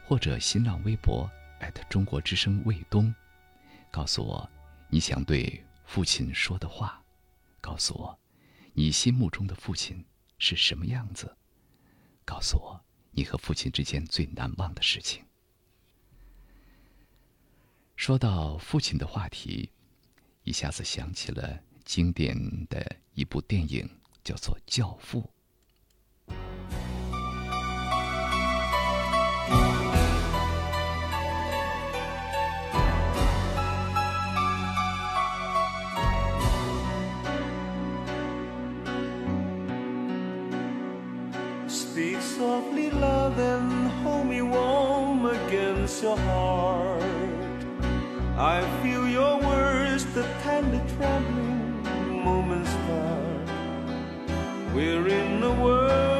[0.07, 1.29] 或者新浪微博
[1.91, 3.13] 中国之声卫东，
[3.91, 4.49] 告诉我
[4.89, 7.03] 你想对父亲说的话，
[7.61, 8.17] 告诉我
[8.73, 10.05] 你心目中的父亲
[10.39, 11.37] 是什么样子，
[12.33, 12.81] 告诉我
[13.11, 15.23] 你和父亲之间最难忘的事情。
[17.95, 19.71] 说到父亲的话题。
[20.45, 22.35] 一下子想起了经典
[22.67, 23.89] 的一部电影，
[24.25, 25.21] 叫做《教父》。
[41.73, 47.03] Speak softly, love, and hold me warm against your heart.
[48.37, 51.83] I feel your words, the tender trembling
[52.23, 53.49] moments part.
[54.75, 56.12] We're in the world.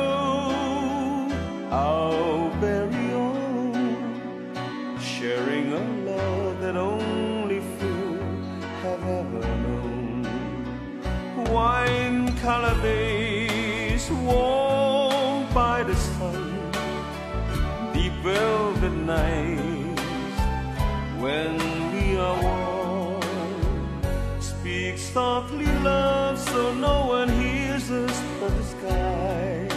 [25.13, 29.69] Softly love so no one hears us but the sky.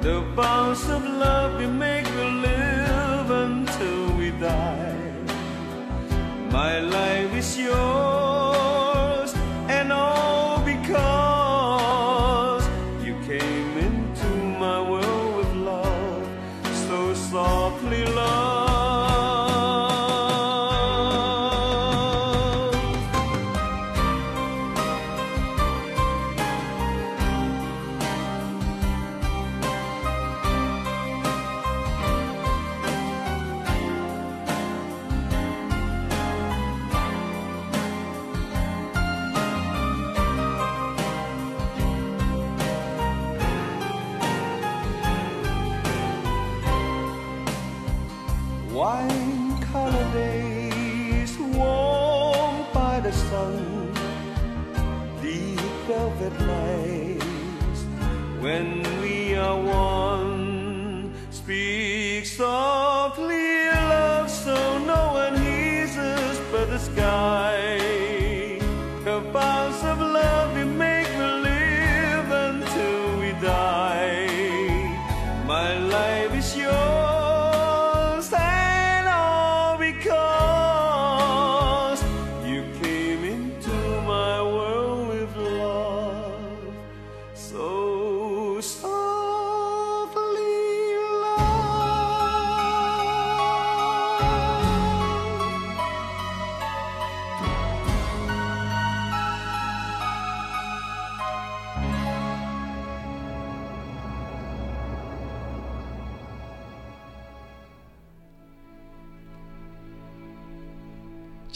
[0.00, 5.12] The vows of love we make will live until we die.
[6.50, 8.21] My life is yours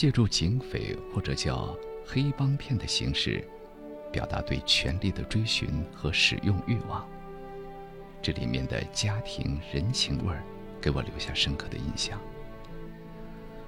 [0.07, 1.77] 借助警匪或者叫
[2.07, 3.45] 黑帮片的形式，
[4.13, 7.05] 表达对权力的追寻和使用欲望。
[8.23, 10.45] 这里面的家庭人情味儿，
[10.81, 12.21] 给我留下深刻的印象。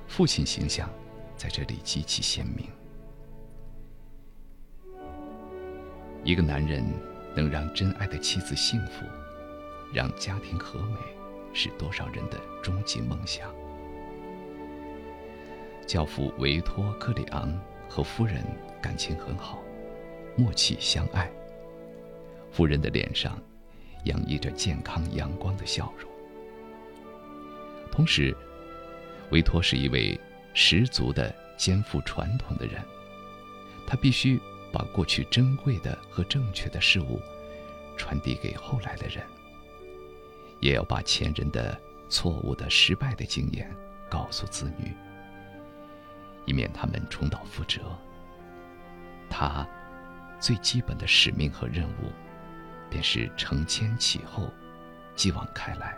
[0.07, 0.89] 父亲形象
[1.37, 2.69] 在这里极其鲜明。
[6.23, 6.85] 一个男人
[7.35, 9.05] 能让真爱的妻子幸福，
[9.93, 11.01] 让家庭和美，
[11.53, 13.53] 是多少人的终极梦想。
[15.89, 17.51] 教父维托·克里昂
[17.89, 18.45] 和夫人
[18.83, 19.59] 感情很好，
[20.37, 21.31] 默契相爱。
[22.53, 23.41] 夫人的脸上
[24.05, 26.07] 洋溢着健康阳光的笑容。
[27.91, 28.37] 同时，
[29.31, 30.21] 维托是一位
[30.53, 32.85] 十足的肩负传统的人，
[33.87, 34.39] 他必须
[34.71, 37.19] 把过去珍贵的和正确的事物
[37.97, 39.25] 传递给后来的人，
[40.61, 41.81] 也要把前人的
[42.11, 43.75] 错误的、失败的经验
[44.11, 44.93] 告诉子女。
[46.49, 47.83] 以免他们重蹈覆辙。
[49.29, 49.67] 他
[50.41, 52.11] 最基本的使命和任务，
[52.89, 54.51] 便是承前启后，
[55.15, 55.95] 继往开来。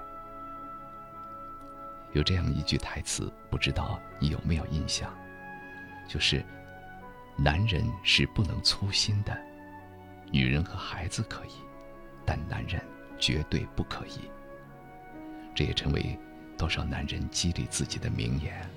[2.12, 5.16] 有这样一句台词，不知道你有没有印象？
[6.08, 6.44] 就是
[7.38, 9.40] “男人是不能粗心的，
[10.32, 11.52] 女人和孩子可以，
[12.26, 12.82] 但男人
[13.20, 14.28] 绝对不可以。
[15.54, 16.18] 这也成为
[16.58, 18.68] 多少男人激励自己的名言。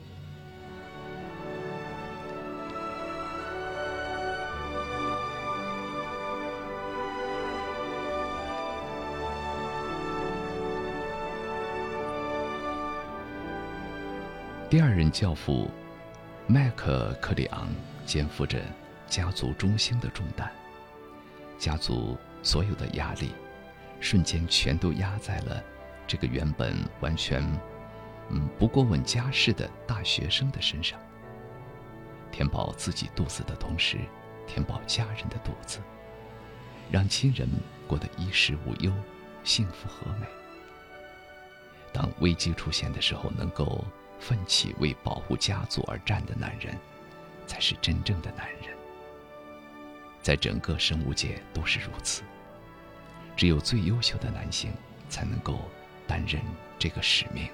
[14.73, 15.69] 第二任教父
[16.47, 17.67] 麦克克里昂
[18.07, 18.59] 肩负着
[19.05, 20.51] 家族中心的重担，
[21.59, 23.35] 家族所有的压力
[23.99, 25.63] 瞬间全都压在了
[26.07, 27.43] 这个原本完全
[28.31, 30.99] 嗯不过问家事的大学生的身上。
[32.31, 33.99] 填饱自己肚子的同时，
[34.47, 35.77] 填饱家人的肚子，
[36.89, 37.47] 让亲人
[37.87, 38.91] 过得衣食无忧、
[39.43, 40.25] 幸福和美。
[41.91, 43.85] 当危机出现的时候，能够。
[44.23, 46.73] 奋起为保护家族而战的男人，
[47.45, 48.73] 才是真正的男人。
[50.21, 52.23] 在整个生物界都是如此。
[53.35, 54.71] 只有最优秀的男性，
[55.09, 55.59] 才能够
[56.07, 56.41] 担任
[56.79, 57.49] 这个使命。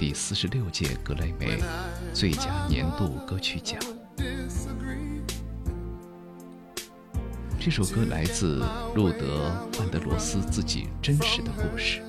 [0.00, 1.62] 第四十六届格莱美
[2.14, 3.78] 最佳年度歌曲奖。
[7.58, 8.64] 这首歌来自
[8.94, 12.00] 路德·范德罗斯自己真实的故事。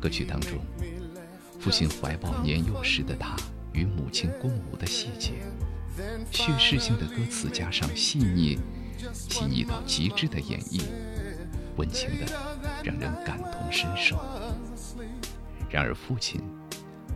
[0.00, 0.58] 歌曲当中，
[1.60, 3.36] 父亲怀抱年幼时的他
[3.74, 5.32] 与母亲共舞的细节，
[6.30, 8.58] 叙事性的歌词加上细腻。
[9.12, 10.80] 细腻到极致的演绎，
[11.76, 12.24] 温情的
[12.82, 14.16] 让人感同身受。
[15.74, 16.40] 然而父亲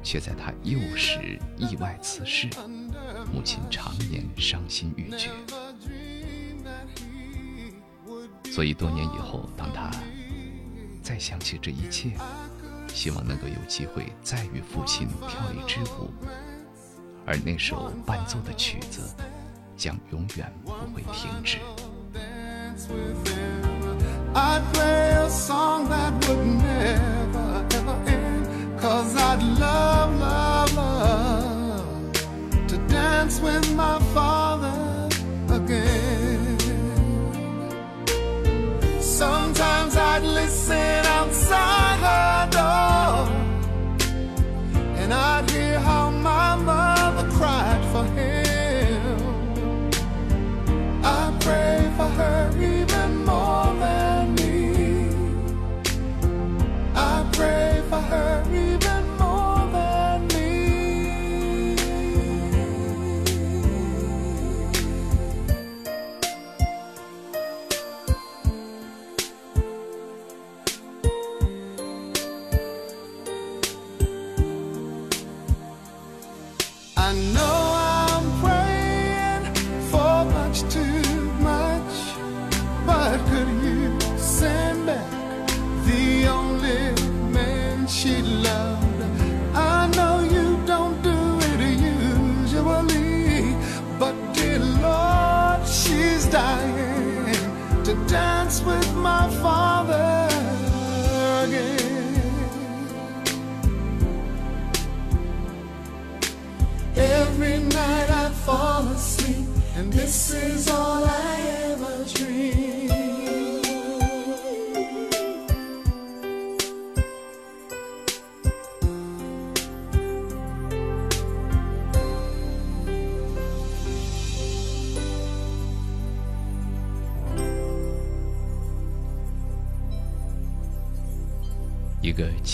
[0.02, 2.48] 却在他幼时意外辞世，
[3.32, 5.30] 母亲常年伤心欲绝。
[8.51, 9.93] 所以多年以后，当他
[11.01, 12.10] 再想起这一切，
[12.89, 16.10] 希望能够有机会再与父亲跳一支舞，
[17.24, 19.02] 而那首伴奏的曲子。
[19.76, 21.59] 将永远不会停止。
[24.35, 27.27] I'd play a song that would never
[29.09, 32.12] Cause I'd love, love, love
[32.66, 34.38] to dance with my father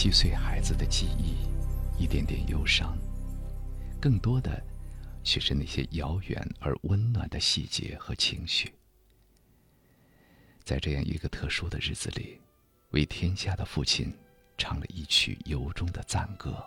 [0.04, 1.34] 一个七岁孩子的记忆，
[1.98, 2.94] 一点点忧伤，
[3.98, 4.62] 更多的
[5.22, 8.70] 却是那些遥远而温暖的细节和情绪。
[10.62, 12.38] 在这样一个特殊的日子里，
[12.90, 14.12] 为天下的父亲
[14.58, 16.62] 唱了一曲由衷的赞歌。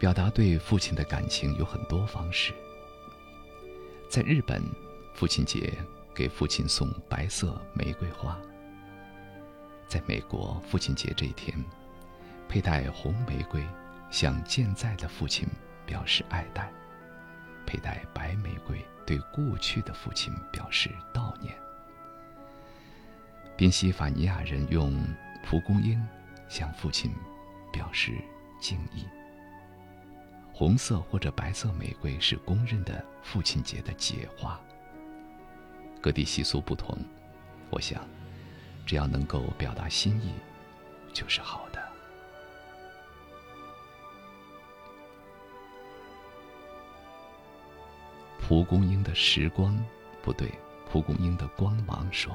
[0.00, 2.52] 表达对父亲的感情有很多方式。
[4.10, 4.60] 在日本，
[5.14, 5.72] 父亲节
[6.12, 8.36] 给父亲送白色玫瑰花；
[9.88, 11.56] 在美国，父亲节这一天，
[12.46, 13.66] 佩戴红玫瑰，
[14.10, 15.48] 向健在的父亲
[15.86, 16.70] 表示爱戴；
[17.66, 21.54] 佩戴白玫瑰，对过去的父亲表示悼念。
[23.56, 25.02] 宾夕法尼亚人用
[25.42, 26.00] 蒲公英
[26.48, 27.10] 向父亲
[27.72, 28.12] 表示
[28.60, 29.06] 敬意。
[30.52, 34.60] 红色或者白色玫瑰是公认的父亲节的节花。
[36.00, 36.96] 各地习俗不同，
[37.70, 38.06] 我想，
[38.88, 40.32] 只要能够表达心意，
[41.12, 41.88] 就是好的。
[48.40, 49.78] 蒲公英的时光，
[50.22, 50.50] 不对，
[50.90, 52.34] 蒲公英的光芒说：“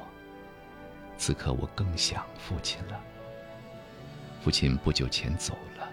[1.18, 3.00] 此刻我更想父亲了。
[4.40, 5.90] 父亲不久前走了，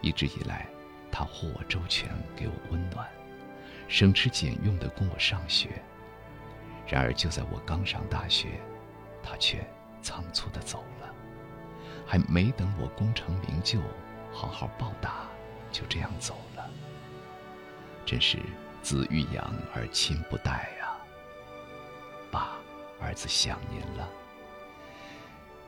[0.00, 0.66] 一直以来。”
[1.08, 3.06] 他护我周全，给我温暖，
[3.86, 5.80] 省吃俭用的供我上学。
[6.84, 8.60] 然而就在我刚上大学，
[9.22, 9.64] 他却
[10.02, 11.14] 仓促的走了，
[12.06, 13.80] 还没等我功成名就，
[14.32, 15.26] 好好报答，
[15.70, 16.68] 就这样走了。
[18.04, 18.38] 真是
[18.82, 20.96] 子欲养而亲不待呀！
[22.30, 22.56] 爸，
[23.00, 24.08] 儿子想您了，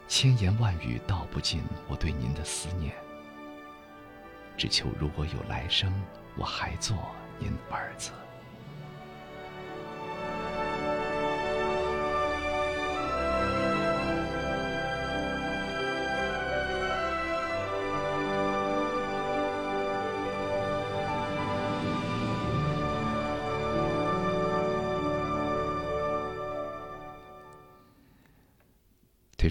[0.09, 2.95] 千言万语道不尽我对您的思念。
[4.57, 5.93] 只求如果有来生，
[6.37, 6.97] 我还做
[7.39, 8.11] 您儿子。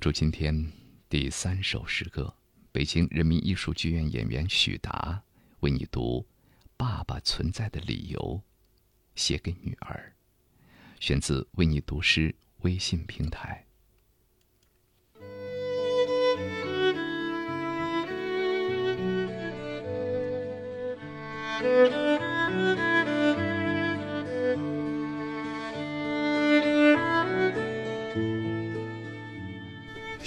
[0.04, 0.70] 推出今天
[1.08, 2.36] 第三首诗歌。
[2.74, 5.24] 北京人民艺术剧院演员许达
[5.62, 6.20] 为你读
[6.76, 8.20] 《爸爸存在的理由》，
[9.16, 10.12] 写给女儿，
[11.00, 13.66] 选自“为你读诗”微信平台。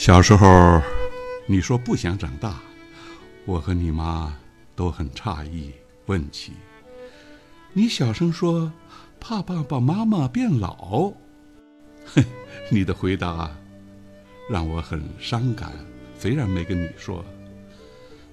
[0.06, 0.80] 小时候。
[1.48, 2.60] 你说不想长大，
[3.44, 4.36] 我和你妈
[4.76, 5.72] 都很诧异，
[6.06, 6.52] 问起。
[7.72, 8.72] 你小声说，
[9.18, 11.12] 怕爸爸妈妈变老。
[12.04, 12.24] 哼，
[12.70, 13.50] 你的回答
[14.48, 15.72] 让我很伤感。
[16.16, 17.24] 虽然没跟你说，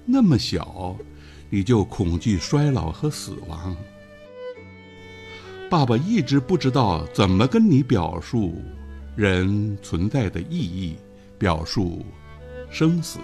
[0.04, 0.96] 那么小，
[1.50, 3.76] 你就恐惧衰老和死亡。
[5.68, 8.62] 爸爸一直不知道怎么跟你表述
[9.16, 10.96] 人存在的意义，
[11.44, 12.02] 表述。
[12.70, 13.18] 生死。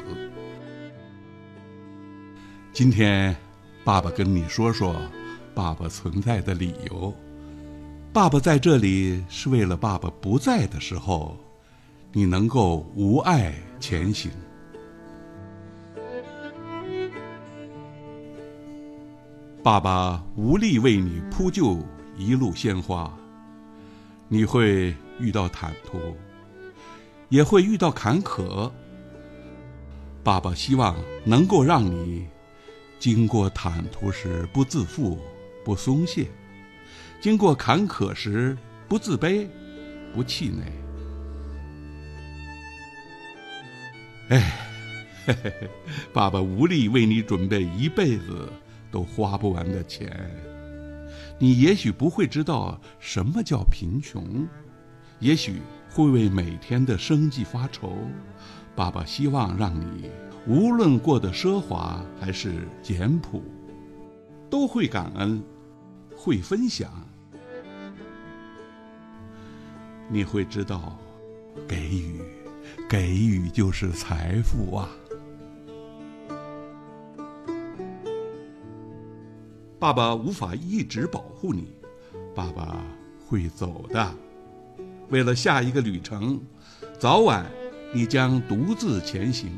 [2.70, 3.34] 今天，
[3.82, 4.94] 爸爸跟你说说
[5.54, 7.14] 爸爸存在的理由。
[8.12, 11.34] 爸爸在这里是为了爸爸不在的时候，
[12.12, 14.30] 你能够无碍前行。
[19.62, 21.78] 爸爸无力为你铺就
[22.18, 23.10] 一路鲜花，
[24.28, 25.98] 你会遇到坦途，
[27.30, 28.70] 也会遇到坎坷。
[30.22, 30.94] 爸爸希望
[31.24, 32.26] 能够让你
[32.98, 35.18] 经过坦途时不自负、
[35.64, 36.26] 不松懈；
[37.20, 39.48] 经过坎坷时不自卑、
[40.12, 40.64] 不气馁。
[44.28, 44.52] 哎，
[45.24, 45.70] 嘿嘿嘿，
[46.12, 48.48] 爸爸无力为你准备一辈子
[48.90, 50.30] 都花不完的钱。
[51.38, 54.46] 你也许不会知道什么叫贫穷，
[55.20, 55.54] 也许
[55.90, 57.96] 会为每天的生计发愁。
[58.76, 60.08] 爸爸希望让你，
[60.46, 63.42] 无论过得奢华还是简朴，
[64.48, 65.42] 都会感恩，
[66.16, 66.90] 会分享。
[70.08, 70.96] 你会知道，
[71.68, 72.20] 给予，
[72.88, 74.88] 给予就是财富啊！
[79.78, 81.72] 爸爸无法一直保护你，
[82.34, 82.80] 爸爸
[83.26, 84.14] 会走的。
[85.10, 86.40] 为了下一个旅程，
[86.98, 87.44] 早晚。
[87.92, 89.50] 你将独自前行，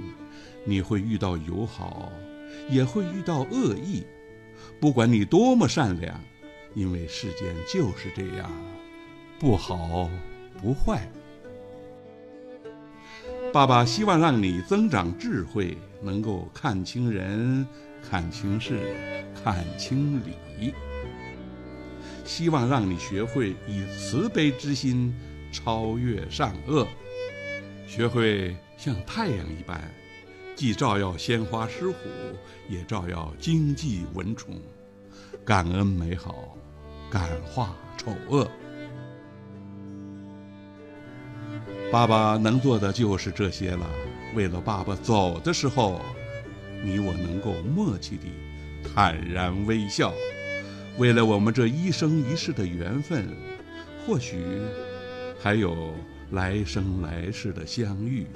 [0.65, 2.11] 你会遇到友好，
[2.71, 4.07] 也会遇到恶意。
[4.81, 6.19] 不管你多么善良，
[6.75, 8.51] 因为世间就是这样，
[9.39, 10.09] 不好
[10.63, 11.07] 不坏。
[13.53, 17.67] 爸爸希望让你增长智慧，能够看清人、
[18.09, 18.97] 看清事、
[19.45, 20.19] 看清
[20.59, 20.73] 理。
[22.25, 25.15] 希望让你学会以慈悲之心
[25.53, 26.89] 超越善恶，
[27.87, 29.81] 学会像太阳一般，
[30.57, 31.97] 既照耀鲜花狮虎，
[32.69, 34.59] 也照耀荆棘蚊虫，
[35.45, 36.57] 感恩美好，
[37.11, 38.51] 感化丑恶。
[41.93, 43.87] 爸爸能做的就是这些了。
[44.35, 46.01] 为了爸爸走的时候，
[46.83, 48.33] 你我能够默契地
[48.83, 50.15] 坦然微笑。
[50.97, 53.29] 为了我们这一生一世的缘分，
[54.07, 54.43] 或许
[55.43, 55.93] 还有
[56.31, 58.29] 来生来世的相遇、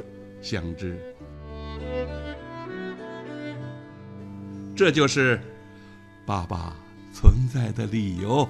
[0.43, 0.99] 相知。
[4.75, 5.41] 这就是
[6.27, 6.75] 爸爸
[7.15, 8.49] 存在的理由。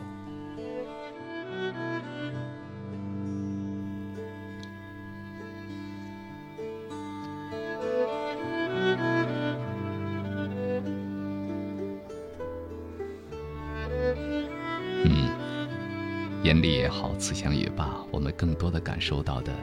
[16.97, 19.55] 好，慈祥也罢，我们更多的感受到的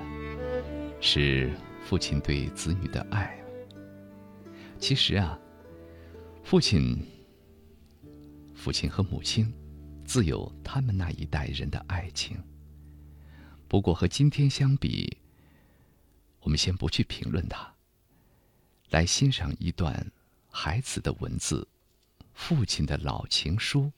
[1.01, 1.51] 是
[1.83, 3.35] 父亲对子女的爱。
[4.77, 5.37] 其实啊，
[6.43, 6.95] 父亲、
[8.53, 9.51] 父亲和母亲
[10.05, 12.37] 自有他们那一代人的爱情。
[13.67, 15.17] 不过和今天相比，
[16.41, 17.73] 我们先不去评论它，
[18.91, 20.05] 来欣赏一段
[20.51, 21.67] 孩子的文字，
[22.35, 23.91] 父亲的老情书，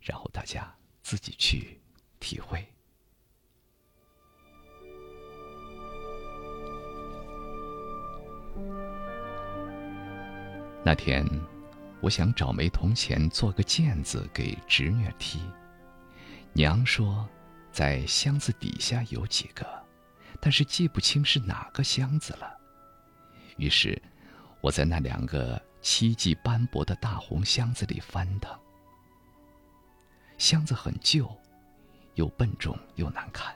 [0.00, 0.74] 然后大家
[1.04, 1.78] 自己去。
[2.24, 2.66] 体会。
[10.82, 11.22] 那天，
[12.00, 15.38] 我想找枚铜钱做个毽子给侄女踢。
[16.54, 17.28] 娘说，
[17.70, 19.66] 在箱子底下有几个，
[20.40, 22.58] 但是记不清是哪个箱子了。
[23.58, 24.00] 于是，
[24.62, 28.58] 我在那两个漆迹斑驳的大红箱子里翻腾。
[30.38, 31.30] 箱子很旧。
[32.14, 33.54] 又笨重又难看，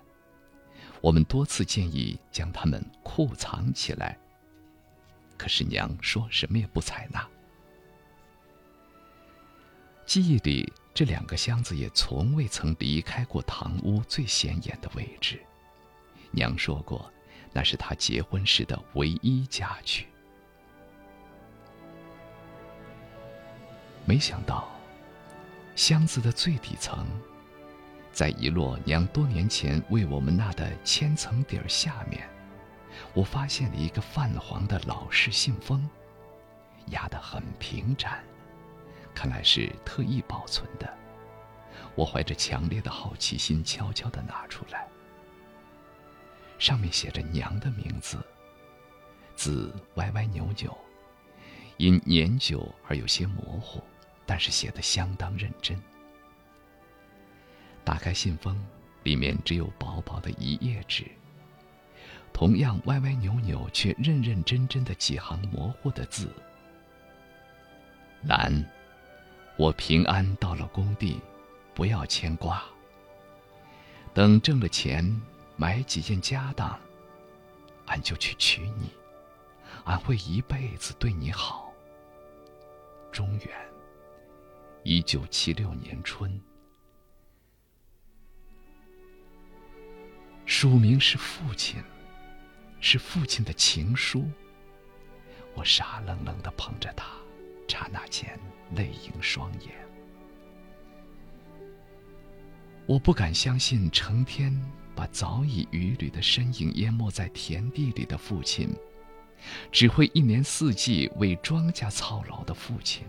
[1.00, 4.18] 我们多次建议将它们库藏起来，
[5.36, 7.26] 可是娘说什么也不采纳。
[10.04, 15.40] 记忆里这两个箱子也从未曾离开过堂屋最显眼的位置，
[16.30, 17.12] 娘说过，
[17.52, 20.06] 那是她结婚时的唯一家具。
[24.04, 24.68] 没想到，
[25.76, 27.06] 箱子的最底层。
[28.18, 32.28] 在一摞娘多年前为我们纳的千层底儿下面，
[33.14, 35.88] 我发现了一个泛黄的老式信封，
[36.86, 38.24] 压得很平展，
[39.14, 40.92] 看来是特意保存的。
[41.94, 44.88] 我怀着强烈的好奇心，悄悄地拿出来。
[46.58, 48.18] 上面写着娘的名字，
[49.36, 50.76] 字歪歪扭扭，
[51.76, 53.80] 因年久而有些模糊，
[54.26, 55.80] 但是写得相当认真。
[57.88, 58.54] 打开信封，
[59.02, 61.06] 里面只有薄薄的一页纸。
[62.34, 66.30] 同样歪歪扭扭却认认真真的几行模糊的字
[68.28, 68.62] ：“兰，
[69.56, 71.18] 我平安到了工地，
[71.72, 72.62] 不要牵挂。
[74.12, 75.18] 等挣了钱，
[75.56, 76.78] 买几件家当，
[77.86, 78.90] 俺就去娶你，
[79.84, 81.72] 俺会一辈子对你好。
[83.10, 83.56] 中原，
[84.82, 86.38] 一九七六年春。”
[90.48, 91.78] 署名是父亲，
[92.80, 94.26] 是父亲的情书。
[95.54, 97.04] 我傻愣愣的捧着它，
[97.68, 98.40] 刹那间
[98.74, 99.74] 泪盈双眼。
[102.86, 104.50] 我不敢相信，成天
[104.96, 108.74] 把早已雨旅的身影淹没在田地里的父亲，
[109.70, 113.06] 只会一年四季为庄稼操劳的父亲。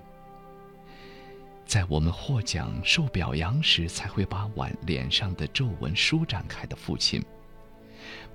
[1.69, 7.23] 在我们获奖受表扬时，才会把碗脸上的皱纹舒展开的父亲，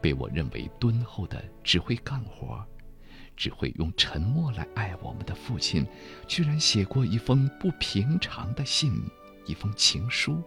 [0.00, 2.64] 被我认为敦厚的只会干活，
[3.34, 5.84] 只会用沉默来爱我们的父亲，
[6.28, 8.94] 居然写过一封不平常的信，
[9.46, 10.40] 一封情书。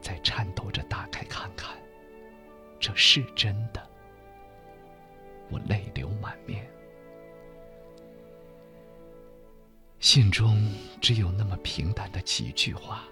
[0.00, 1.76] 在颤抖着打开看看，
[2.78, 3.84] 这是真的，
[5.50, 6.70] 我泪流满面。
[9.98, 10.70] 信中
[11.00, 13.02] 只有那么平淡的几句话，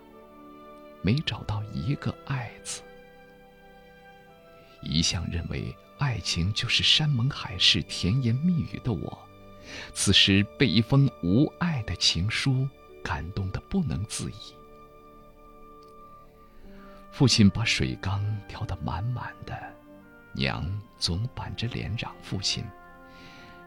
[1.02, 2.82] 没找到一个“爱”字。
[4.82, 9.19] 一向认为爱情就是山盟海誓、甜言蜜语的我，
[9.94, 12.69] 此时被一封无爱的情书
[13.02, 14.55] 感动得不能自已。
[17.11, 19.56] 父亲把水缸挑得满满的，
[20.32, 20.65] 娘
[20.98, 22.62] 总板着脸嚷父亲：“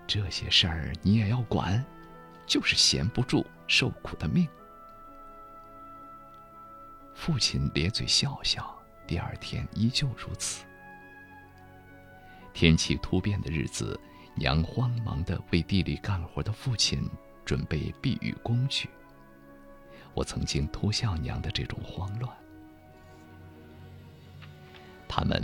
[0.06, 1.84] 这些事儿你也要管，
[2.48, 4.48] 就是闲不住受苦的命。”
[7.14, 8.76] 父亲咧嘴笑笑，
[9.06, 10.66] 第二天依旧如此。
[12.54, 14.00] 天气突变的日子，
[14.36, 17.08] 娘慌忙的为地里干活的父亲
[17.46, 18.90] 准备避雨工具。
[20.14, 22.36] 我曾经偷笑娘的这种慌乱。
[25.08, 25.44] 他们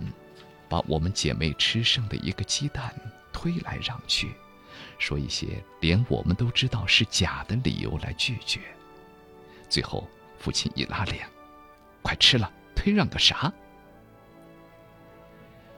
[0.67, 2.93] 把我们姐妹吃剩的一个鸡蛋
[3.31, 4.33] 推来让去，
[5.03, 8.61] 说一些连我们都知道是假的理由来拒绝。
[9.67, 10.07] 最后，
[10.39, 11.27] 父亲一拉脸。
[12.01, 13.51] 快吃了，推让个啥？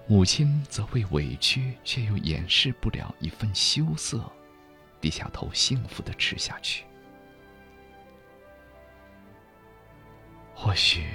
[0.07, 4.31] 母亲则为委屈却又掩饰不了一份羞涩，
[5.01, 6.85] 低下头，幸福的吃下去。
[10.53, 11.07] 或许，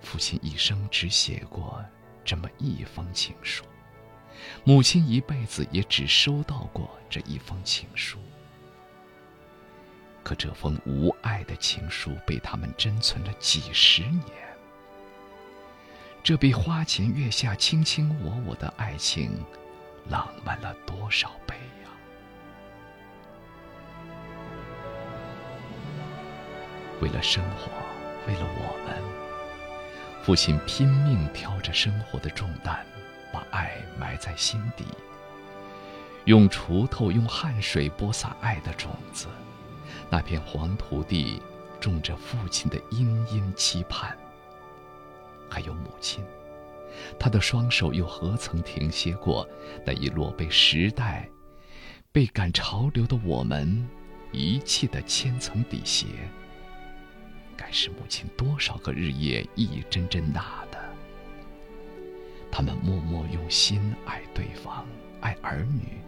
[0.00, 1.84] 父亲一生只写过
[2.24, 3.64] 这么一封情书，
[4.64, 8.18] 母亲一辈子也只收到过这一封情书。
[10.22, 14.24] 可这封无爱的情书被他们珍存了几十年，
[16.22, 19.42] 这比花前月下卿卿我我的爱情
[20.08, 21.90] 浪漫了多少倍呀！
[27.00, 27.70] 为了生活，
[28.28, 32.84] 为了我们，父亲拼命挑着生活的重担，
[33.32, 34.84] 把爱埋在心底，
[36.24, 39.26] 用锄头、用汗水播撒爱的种子。
[40.08, 41.40] 那片黄土地，
[41.80, 44.16] 种着父亲的殷殷期盼。
[45.48, 46.24] 还有母亲，
[47.18, 49.48] 她的双手又何曾停歇过
[49.84, 51.28] 那一摞被时代、
[52.12, 53.88] 被赶潮流的我们
[54.32, 56.06] 遗弃的千层底鞋？
[57.56, 60.79] 该是母亲多少个日夜一针针纳的。
[62.50, 64.86] 他们默默用心爱对方，
[65.20, 65.98] 爱儿女，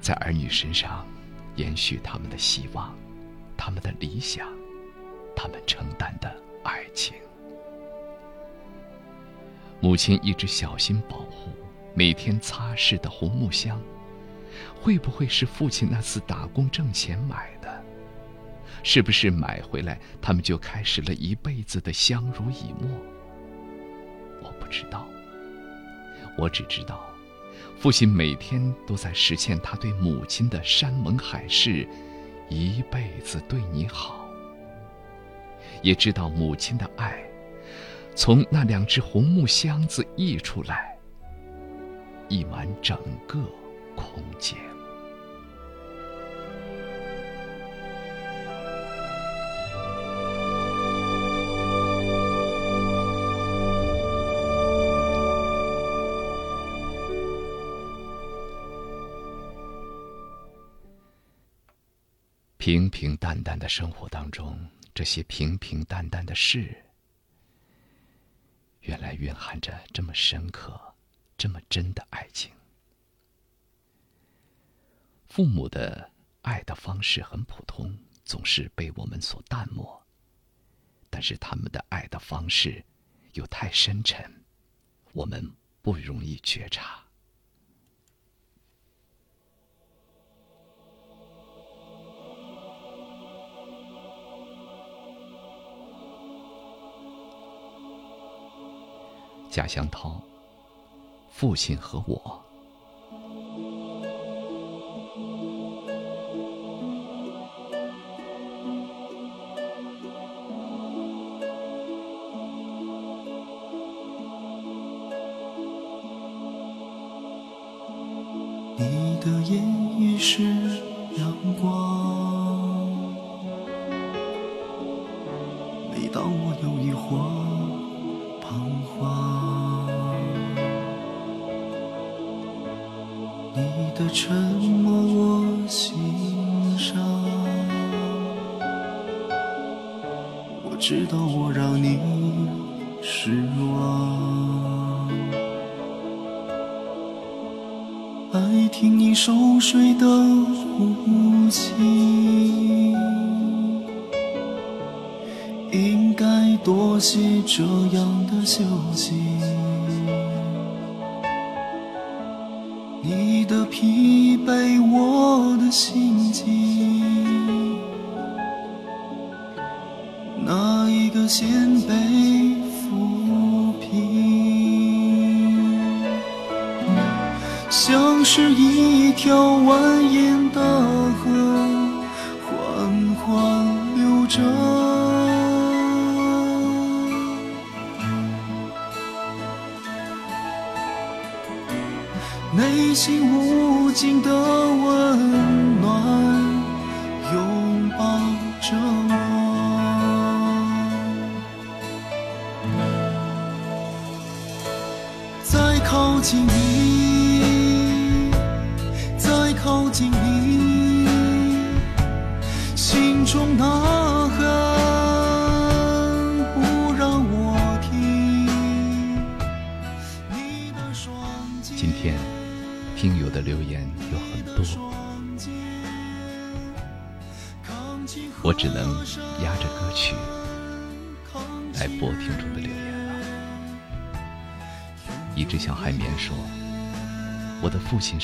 [0.00, 1.06] 在儿女身上。
[1.56, 2.96] 延续他们的希望，
[3.56, 4.46] 他们的理想，
[5.34, 6.32] 他们承担的
[6.62, 7.16] 爱情。
[9.80, 11.50] 母亲一直小心保护，
[11.94, 13.82] 每天擦拭的红木箱，
[14.80, 17.84] 会不会是父亲那次打工挣钱买的？
[18.84, 22.88] 是不是买回来，他们就开始了一辈子的相濡以沫？
[24.70, 25.06] 知道，
[26.36, 27.04] 我只知道。
[27.78, 31.88] 父亲每天都在实现他对母亲的山盟海誓，
[32.48, 34.28] 一辈子对你好。
[35.80, 37.22] 也知道母亲的爱，
[38.16, 40.98] 从那两只红木箱子溢出来，
[42.28, 43.38] 溢满整个
[43.94, 44.58] 空间。
[62.68, 66.84] 平平淡淡的生活当中，这些平平淡淡的事，
[68.80, 70.78] 原来蕴含着这么深刻、
[71.38, 72.52] 这么真的爱情。
[75.28, 76.10] 父母的
[76.42, 80.06] 爱的方式很普通，总是被我们所淡漠。
[81.08, 82.84] 但是他们的爱的方式
[83.32, 84.30] 又太深沉，
[85.12, 85.50] 我们
[85.80, 87.02] 不容易觉察。
[99.58, 100.14] 贾香涛，
[101.32, 102.40] 父亲和我。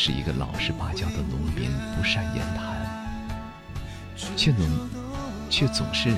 [0.06, 2.62] 是一个老实巴交的农民，不善言谈，
[4.36, 4.90] 却能
[5.48, 6.14] 却总是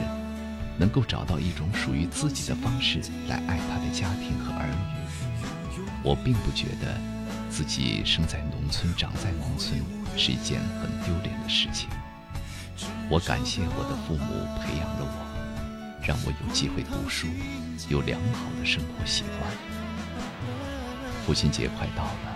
[0.76, 5.80] 能够找到一种属于自己的方式来爱他的家庭和儿女。
[6.02, 6.98] 我并不觉得
[7.48, 9.80] 自己生在农村、长在农村
[10.16, 11.88] 是一件很丢脸的事情。
[13.08, 17.28] 我感谢我的父母培养了我，让我有机会读书，
[17.88, 19.48] 有良好的生活习惯。
[21.24, 22.35] 父亲节快到了，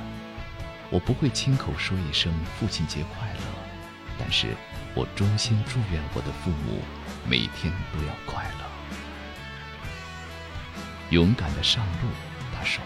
[0.91, 3.41] 我不会亲口说一声父亲节快乐，
[4.19, 4.57] 但是
[4.95, 6.83] 我衷心祝愿我的父母
[7.25, 8.65] 每天都要快乐。
[11.11, 12.09] 勇敢的上路，
[12.53, 12.83] 他说。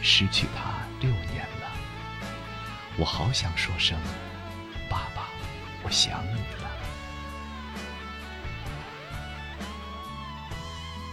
[0.00, 1.68] 失去他六年了，
[2.96, 3.98] 我好想说声
[4.88, 5.26] 爸爸，
[5.82, 6.70] 我想你了。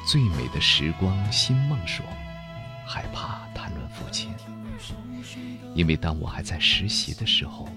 [0.06, 2.06] 最美的时光，新梦说，
[2.88, 4.36] 害怕谈论父亲，
[5.74, 7.68] 因为当我还在实习的时候，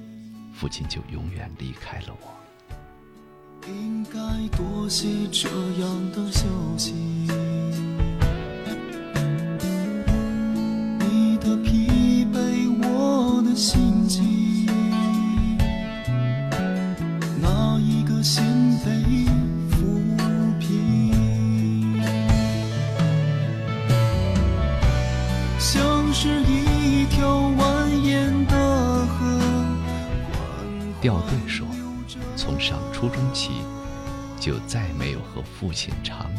[0.52, 3.68] 父亲就永远离开了我。
[3.68, 4.10] 应该
[4.56, 5.48] 多些这
[5.80, 6.46] 样的休
[6.76, 6.94] 息。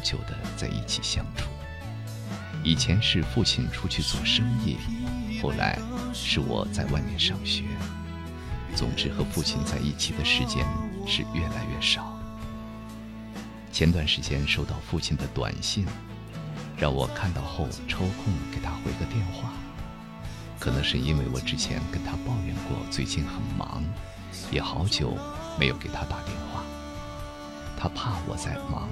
[0.10, 1.46] 久的在一起相处。
[2.64, 4.78] 以前是父亲出去做生意，
[5.40, 5.78] 后来
[6.12, 7.64] 是我在外面上学。
[8.76, 10.66] 总之，和父亲在一起的时间
[11.06, 12.18] 是越来越少。
[13.72, 15.86] 前段时间收到父亲的短信，
[16.76, 19.54] 让我看到后抽空给他回个电话。
[20.60, 23.84] 可能是因为我之前跟他抱怨过最近很忙，
[24.52, 25.16] 也好久
[25.60, 26.64] 没有给他打电话。
[27.78, 28.90] 他怕我在忙，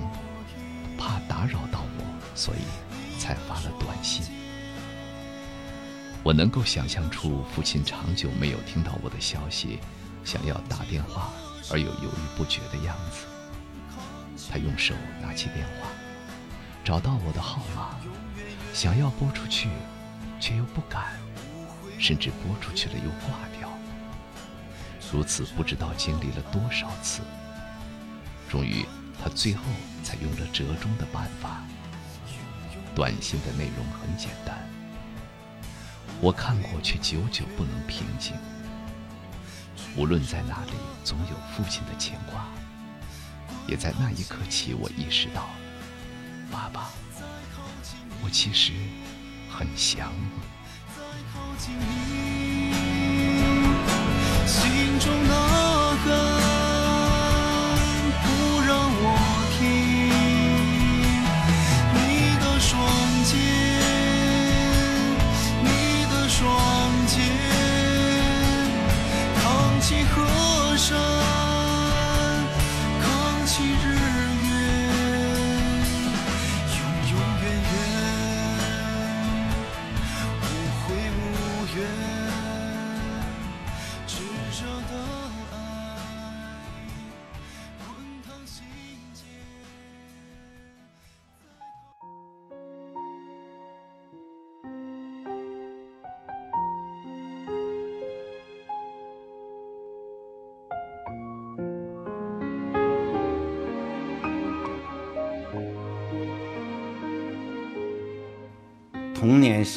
[0.98, 2.04] 怕打扰到我，
[2.36, 4.26] 所以才发了短信。
[6.24, 9.80] 我能够想象出父亲长久没有听到我的消息，
[10.26, 11.32] 想要打电话
[11.72, 13.26] 而又犹豫不决的样子。
[14.52, 15.88] 他用手拿起电话，
[16.84, 17.96] 找到我的号码，
[18.74, 19.70] 想要拨出去，
[20.40, 21.18] 却又不敢，
[21.98, 23.70] 甚至拨出去了又挂掉。
[25.12, 27.22] 如此不知道经历了多少次，
[28.50, 28.86] 终于
[29.22, 29.62] 他最后
[30.04, 31.64] 才用了折中的办法。
[32.96, 34.58] 短信的内容很简单，
[36.20, 38.34] 我看过却久久不能平静。
[39.96, 40.72] 无论在哪里，
[41.04, 42.46] 总有父亲的牵挂。
[43.68, 45.50] 也在那一刻起，我意识到，
[46.52, 46.90] 爸爸，
[48.24, 48.72] 我其实
[49.50, 50.40] 很想你。
[54.48, 55.57] 心中呐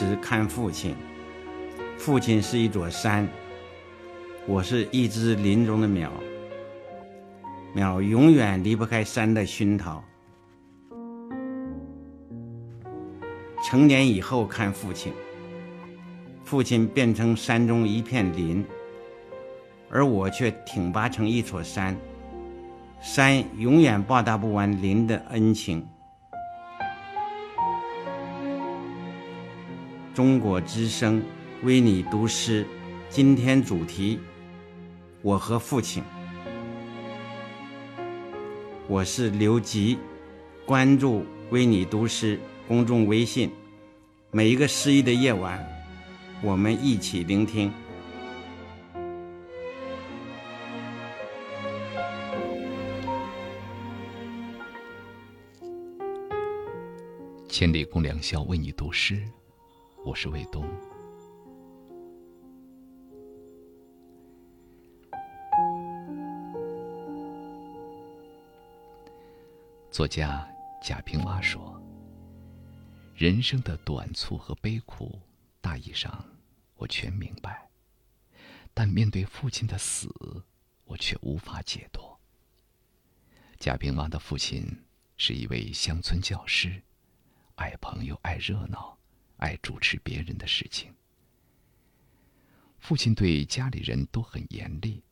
[0.01, 0.97] 时看父亲，
[1.99, 3.29] 父亲是一座山，
[4.47, 6.11] 我是一只林中的鸟。
[7.75, 10.03] 鸟永远离不开山的熏陶。
[13.63, 15.13] 成年以后看父亲，
[16.45, 18.65] 父亲变成山中一片林，
[19.91, 21.95] 而我却挺拔成一座山。
[23.03, 25.87] 山永远报答不完林的恩情。
[30.21, 31.23] 中国之声
[31.63, 32.67] 为你读诗，
[33.09, 34.21] 今天主题：
[35.23, 36.03] 我和父亲。
[38.87, 39.99] 我是刘吉，
[40.67, 42.39] 关注“为你读诗”
[42.69, 43.51] 公众微信，
[44.31, 45.67] 每一个失意的夜晚，
[46.43, 47.73] 我们一起聆听。
[57.49, 59.23] 千里共良宵，为你读诗，
[60.03, 60.67] 我是卫东。
[69.91, 70.49] 作家
[70.83, 71.79] 贾平凹说
[73.15, 75.21] ：“人生的短促和悲苦，
[75.61, 76.25] 大意上
[76.77, 77.69] 我全明白，
[78.73, 80.09] 但面对父亲的死，
[80.85, 82.19] 我却无法解脱。”
[83.61, 84.65] 贾平凹的父亲
[85.19, 86.83] 是一位乡村教师，
[87.57, 88.97] 爱朋友，爱热闹，
[89.41, 90.95] 爱主持别人的事情。
[92.79, 95.03] 父亲对家里人都很严厉，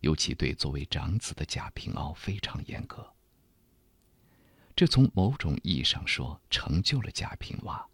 [0.00, 3.12] 尤其对作为长子的贾平凹非常严格。
[4.76, 7.90] 这从某种意义上说，成就了贾平凹。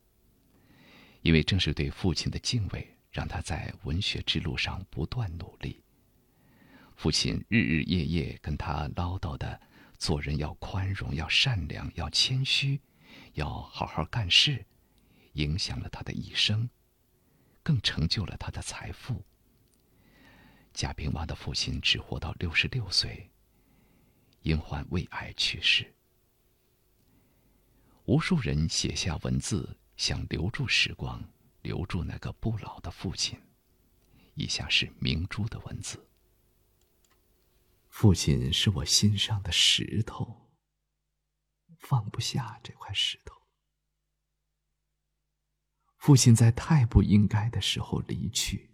[1.23, 5.83] 因为正是对父亲的敬畏，让他在文学之路上不断努力。
[6.95, 9.61] 父亲日日夜夜跟他唠叨的，
[9.99, 12.81] 做人要宽容，要善良，要谦虚，
[13.35, 14.65] 要好好干事，
[15.39, 16.69] 影响了他的一生，
[17.63, 19.25] 更成就了他的财富。
[20.75, 23.31] 贾平凹的父亲只活到六十六岁，
[24.43, 25.95] 因患胃癌去世。
[28.05, 31.23] 无数人写下文字，想留住时光，
[31.63, 33.41] 留住那个不老的父亲。
[34.35, 36.09] 以下是明珠的文字：
[37.89, 40.49] 父亲是我心上的石头，
[41.79, 43.38] 放不下这块石头。
[45.99, 48.71] 父亲在太不应该的时候离去，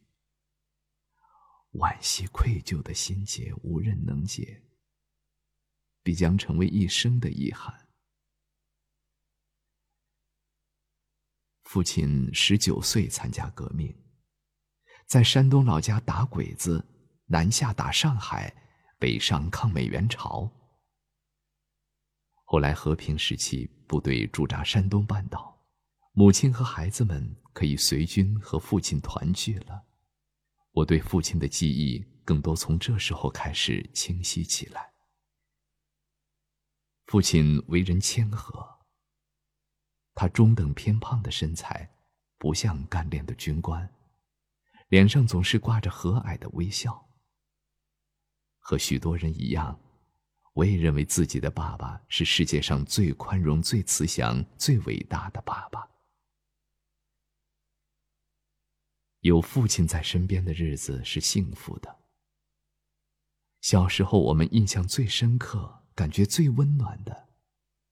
[1.73, 4.63] 惋惜愧疚的心结无人能解，
[6.03, 7.89] 必将成为一生的遗憾。
[11.65, 13.93] 父亲十九岁参加革命，
[15.07, 16.87] 在山东老家打鬼子，
[17.27, 18.55] 南下打上海，
[18.99, 20.49] 北上抗美援朝。
[22.45, 25.54] 后来和平时期，部队驻扎山东半岛，
[26.17, 29.85] 母亲和孩子们可以随军和父亲团聚了。
[30.71, 34.93] 我对父亲的记忆更多从这时候开始清晰起来。
[37.07, 38.65] 父亲为人谦和。
[40.15, 41.91] 他中等偏胖的身材，
[42.39, 43.93] 不像干练的军官，
[44.91, 47.09] 脸上总是挂着和蔼的微笑。
[48.61, 49.81] 和许多人一样，
[50.53, 55.91] 我也认为自己的爸爸是世界上最宽容、最慈祥、最伟大的爸爸。
[59.25, 62.01] 有父亲在身边的日子是幸福的。
[63.63, 67.31] 小时候，我们印象最深刻、感觉最温暖的，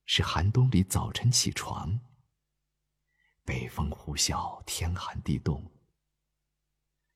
[0.04, 1.98] 是寒冬里早晨起床。
[3.46, 5.72] 北风呼啸，天寒地冻。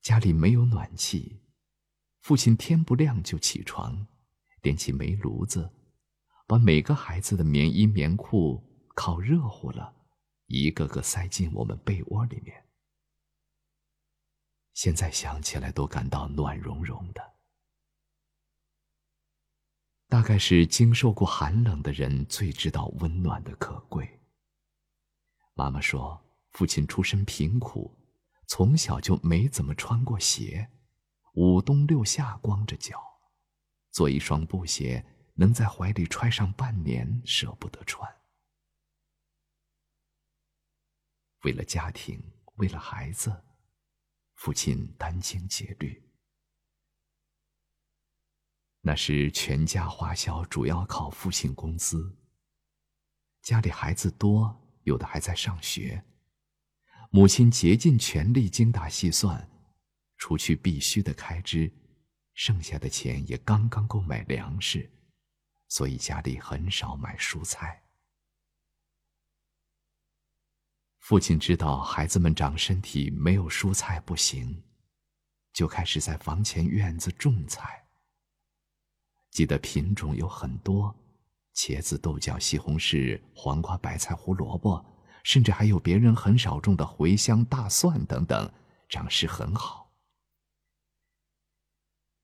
[0.01, 1.43] 家里没有暖气，
[2.22, 4.06] 父亲天不亮就起床，
[4.62, 5.70] 点起煤炉子，
[6.47, 8.64] 把每个孩子的棉衣棉裤
[8.94, 9.94] 烤热乎了，
[10.47, 12.65] 一个个塞进我们被窝里面。
[14.77, 17.35] 现在想起来都感到暖融融的。
[20.07, 24.20] 大概是经受过寒冷的人最知道温暖的可贵。
[25.55, 27.90] 妈妈说，父亲出身贫苦，
[28.47, 30.70] 从小就没怎么穿过鞋，
[31.32, 33.03] 五冬六夏光着脚，
[33.90, 35.03] 做一双布鞋
[35.36, 38.15] 能在怀里揣上半年，舍不得穿。
[41.44, 42.23] 为了家庭，
[42.57, 43.43] 为了孩子，
[44.36, 46.02] 父亲殚精竭虑。
[48.80, 52.16] 那时全家花销主要靠父亲工资，
[53.42, 54.62] 家里孩子多。
[54.86, 56.04] 有的还在上学，
[57.10, 59.50] 母亲竭尽全力精打细算，
[60.16, 61.68] 除去必须的开支，
[62.34, 64.88] 剩下的钱也刚刚够买粮食，
[65.66, 67.82] 所以家里很少买蔬菜。
[71.06, 74.60] 父亲知道孩子们长身体没有蔬菜不行，
[75.52, 77.86] 就开始在房前院子种菜。
[79.30, 80.92] 记得品种有很多，
[81.54, 84.84] 茄子、豆角、西红柿、黄瓜、白菜、胡萝卜，
[85.22, 88.52] 甚至还有别人很少种的茴香、大蒜等等，
[88.88, 89.94] 长势很好。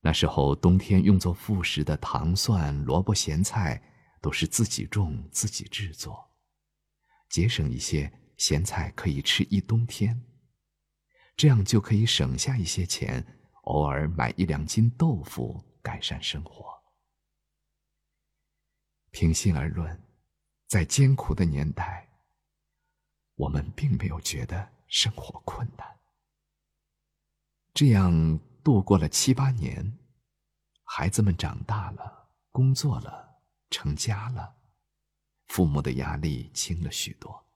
[0.00, 3.80] 那时候冬天用作副食的糖蒜、萝卜、咸菜，
[4.20, 6.32] 都是自己种自己制作，
[7.28, 8.12] 节省一些。
[8.36, 10.24] 咸菜可以吃一冬天，
[11.36, 13.24] 这样就可以省下一些钱，
[13.62, 16.72] 偶尔买一两斤豆腐，改善生活。
[19.10, 20.02] 平心而论，
[20.66, 22.08] 在艰苦的年代，
[23.34, 25.86] 我们并没有觉得生活困难。
[27.74, 29.98] 这样度过了七八年，
[30.84, 34.56] 孩子们长大了，工作了，成家了，
[35.46, 37.46] 父母的压力轻了许多。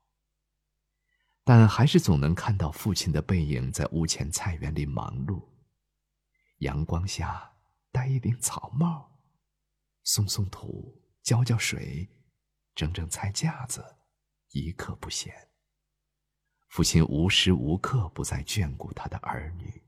[1.48, 5.48] 但还是总能看到父亲的背影在屋前菜园里忙碌，
[6.58, 7.52] 阳光下
[7.92, 9.16] 戴一顶草帽，
[10.02, 12.08] 松松土，浇浇水，
[12.74, 13.84] 整整菜架子，
[14.50, 15.32] 一刻不闲。
[16.68, 19.84] 父亲无时无刻不在眷顾他的儿女，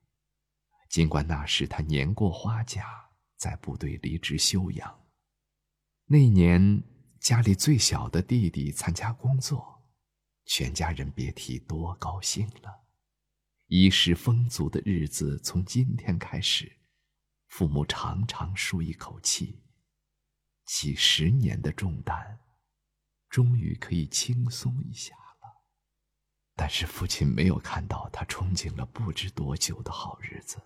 [0.89, 5.07] 尽管那时他年过花甲，在部队离职休养。
[6.05, 6.85] 那年
[7.19, 9.78] 家里最小的弟弟参加工作。
[10.49, 12.87] 全家人别提多高兴了，
[13.67, 16.79] 衣食丰足的日子从今天开始，
[17.49, 19.63] 父母长长舒一口气，
[20.65, 22.41] 几十年的重担，
[23.29, 25.65] 终于可以轻松一下了。
[26.57, 30.57] 但是父亲没有看到他憧憬了不知多久的好日子，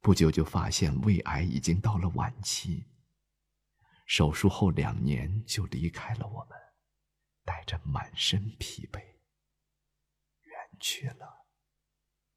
[0.00, 2.84] 不久就发现胃癌已经到了晚期，
[4.06, 6.63] 手术后两年就离开了我们。
[7.44, 11.46] 带着满身疲惫，远去了。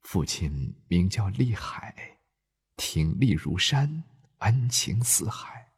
[0.01, 2.19] 父亲名叫厉海，
[2.75, 4.03] 挺立如山，
[4.39, 5.73] 恩情似海，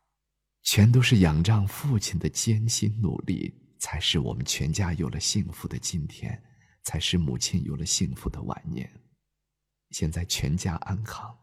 [0.64, 6.44] 全都是仰仗父亲的艰辛努力，才使我们全家有了幸福的今天，
[6.84, 8.92] 才使母亲有了幸福的晚年。
[9.92, 11.36] 现在全家安康，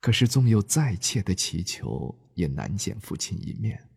[0.00, 3.91] 可是纵有再切的祈求，也难见父亲一面。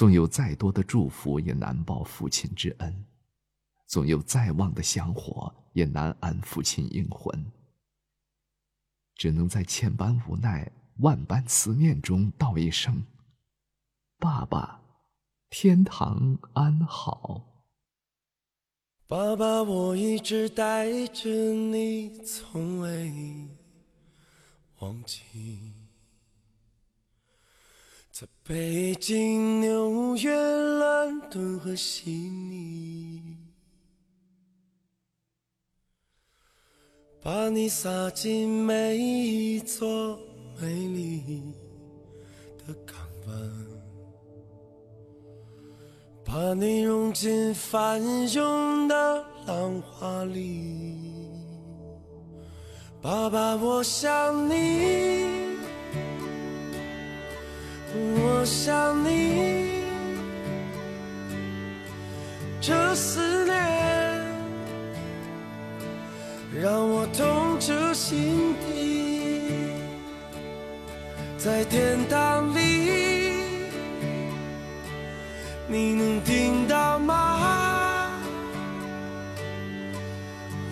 [0.00, 2.90] 纵有再多的祝福，也难报父亲之恩；
[3.86, 7.52] 纵有再旺的香火，也难安父亲阴魂。
[9.14, 13.04] 只能在千般无奈、万般思念中道一声
[14.16, 14.80] ：“爸爸，
[15.50, 17.66] 天堂安好。”
[19.06, 23.50] 爸爸，我一直带着你，从未
[24.78, 25.79] 忘记。
[28.20, 33.22] 在北京、纽约、伦敦和悉尼，
[37.22, 40.18] 把你撒进每一座
[40.60, 41.42] 美丽
[42.58, 42.94] 的港
[43.26, 43.50] 湾，
[46.22, 48.02] 把你融进翻
[48.34, 50.94] 涌的浪花里。
[53.00, 55.30] 爸爸，我想你。
[57.92, 59.82] 我想你，
[62.60, 63.56] 这思念
[66.62, 69.74] 让我痛彻心底。
[71.36, 73.32] 在天堂里，
[75.66, 78.10] 你能听到吗？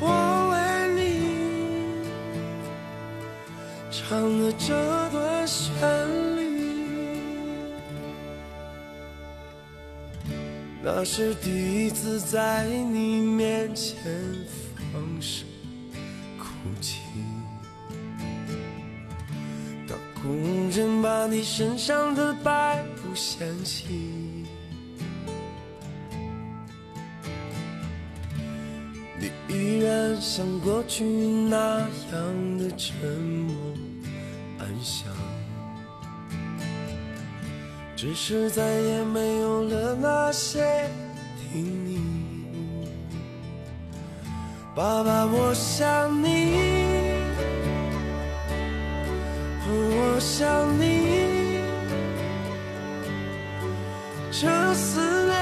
[0.00, 0.06] 我
[0.52, 0.56] 为
[0.94, 1.00] 你
[3.90, 4.68] 唱了这
[5.10, 5.72] 段旋
[6.12, 6.17] 律。
[10.90, 11.50] 那是第
[11.86, 13.94] 一次在你面前
[14.90, 15.46] 放声
[16.38, 16.46] 哭
[16.80, 17.02] 泣，
[19.86, 23.84] 当工人把你身上的白布掀起，
[29.20, 31.80] 你依然像过去那
[32.12, 33.54] 样的沉默
[34.58, 35.27] 安详。
[38.00, 40.88] 只是再也没有了那些
[41.52, 41.98] 听你，
[44.72, 46.54] 爸爸，我想你，
[49.66, 50.46] 我想
[50.78, 51.58] 你，
[54.30, 55.34] 这思念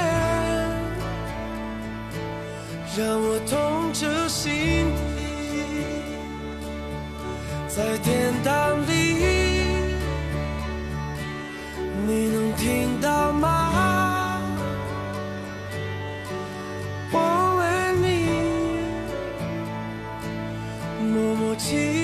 [2.97, 4.51] 让我痛彻心
[5.15, 5.21] 底，
[7.69, 9.06] 在天堂里。
[12.09, 14.41] 你能听到吗？
[17.11, 17.19] 我
[17.59, 17.63] 为
[18.01, 18.07] 你
[21.13, 21.96] 默默祈祷。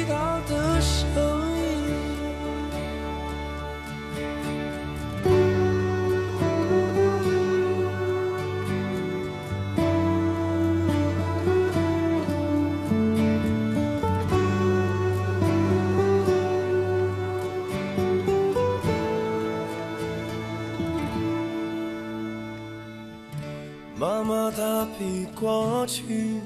[24.24, 26.40] 那比过去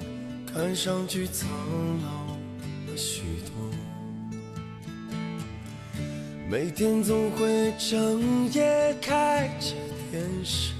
[0.53, 1.49] 看上去苍
[2.03, 2.09] 老
[2.87, 3.53] 了许多。
[6.49, 9.75] 每天总会整夜开着
[10.11, 10.73] 电视，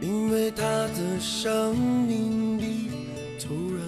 [0.00, 2.90] 因为他的生命里
[3.38, 3.84] 突然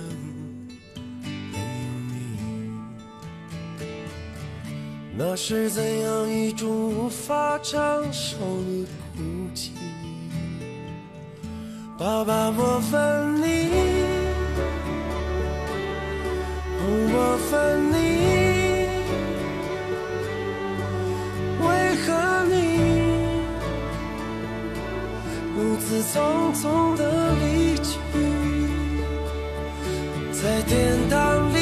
[5.14, 7.78] 那是怎样一种无法承
[8.10, 9.22] 受的孤
[9.54, 9.68] 寂？
[11.98, 13.68] 爸爸，我分你，
[17.12, 17.94] 我分你，
[21.60, 21.66] 为
[22.02, 22.08] 何
[22.48, 22.54] 你
[25.54, 26.14] 如此匆
[26.54, 27.02] 匆的
[27.34, 27.90] 离去？
[30.32, 30.70] 在天
[31.10, 31.61] 堂里。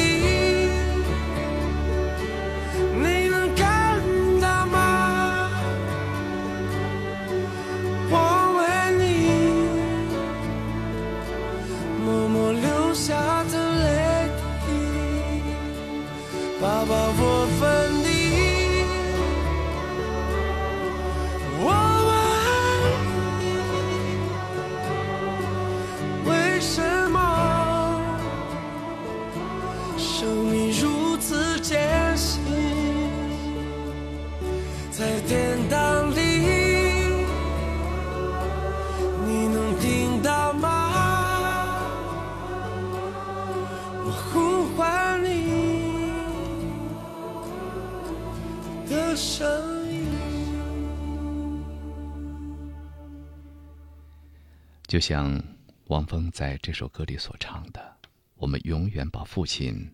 [54.91, 55.41] 就像
[55.85, 57.95] 汪峰在这首歌里所唱的
[58.35, 59.89] ：“我们永远把父亲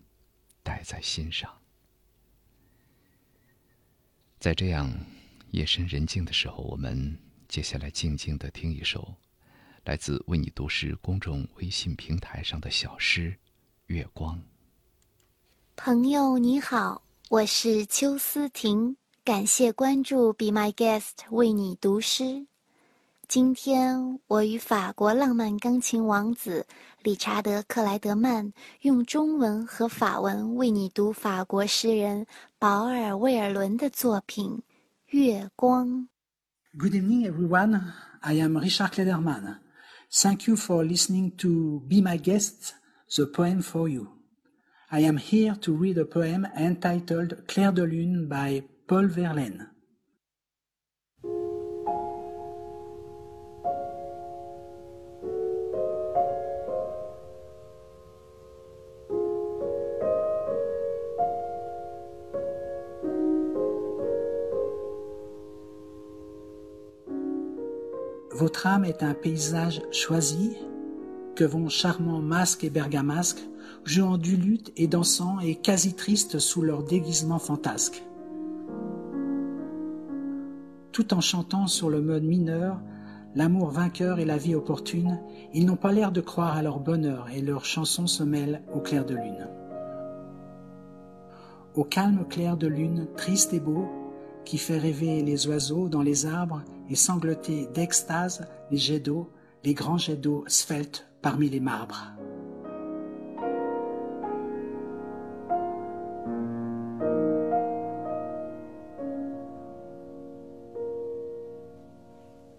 [0.64, 1.48] 带在心上。”
[4.40, 4.92] 在这样
[5.52, 7.16] 夜深人静的时候，我们
[7.46, 9.14] 接下来静静的听一首
[9.84, 13.30] 来自为你读诗公众微信平台上的小诗
[13.86, 14.36] 《月光》。
[15.76, 22.48] 朋友你好，我是邱思婷，感谢关注 Be My Guest 为你读诗。
[23.27, 26.65] 今天我与法国浪漫钢琴王子
[27.01, 32.27] 理查德·克莱德曼用中文和法文为你读法国诗人
[32.59, 34.51] 保尔·魏尔伦的作品《
[35.17, 35.87] 月光》。
[36.77, 37.93] Good evening, everyone.
[38.21, 39.57] I am Richard Klederman.
[40.11, 42.73] Thank you for listening to Be My Guest,
[43.15, 44.07] the poem for you.
[44.89, 49.69] I am here to read a poem entitled Clair de Lune by Paul Verlaine.
[68.38, 70.56] Votre âme est un paysage choisi
[71.34, 73.42] que vont charmants masques et bergamasques,
[73.82, 78.00] jouant du luth et dansant et quasi tristes sous leur déguisement fantasque.
[80.92, 82.80] Tout en chantant sur le mode mineur,
[83.34, 85.18] l'amour vainqueur et la vie opportune,
[85.52, 88.78] ils n'ont pas l'air de croire à leur bonheur et leurs chansons se mêlent au
[88.78, 89.48] clair de lune.
[91.74, 93.88] Au calme clair de lune, triste et beau,
[94.44, 99.29] qui fait rêver les oiseaux dans les arbres et sangloter d'extase les jets d'eau,
[99.63, 102.13] les grands jets d'eau sveltes parmi les marbres.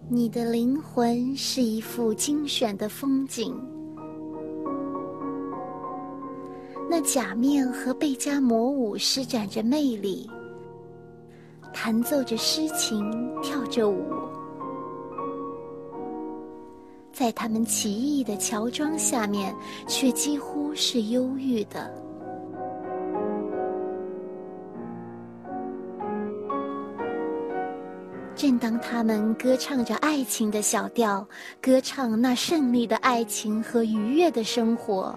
[0.07, 3.53] 你的灵魂是一幅精选的风景，
[6.89, 10.29] 那假面和贝加魔舞施展着魅力，
[11.72, 13.10] 弹奏着诗情，
[13.42, 14.04] 跳着舞，
[17.12, 19.54] 在他们奇异的乔装下面，
[19.86, 21.90] 却几乎是忧郁的。
[28.34, 31.26] 正当他们歌唱着爱情的小调，
[31.60, 35.14] 歌唱那胜利的爱情和愉悦的生活，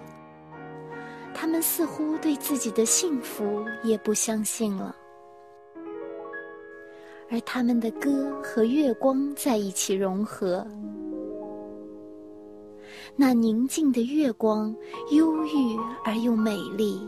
[1.32, 4.94] 他们似乎对自己的幸福也不相信了。
[7.30, 10.66] 而他们的歌和月光在一起融合，
[13.16, 14.74] 那宁静的月光
[15.12, 17.00] 忧郁而又美丽，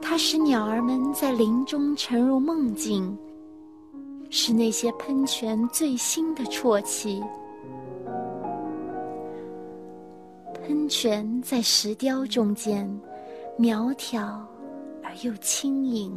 [0.00, 3.16] 它使鸟儿们在林中沉入梦境。
[4.30, 7.22] 是那些喷泉最新的啜泣。
[10.54, 12.90] 喷泉在石雕中间，
[13.56, 14.44] 苗条
[15.04, 16.10] 而又轻盈。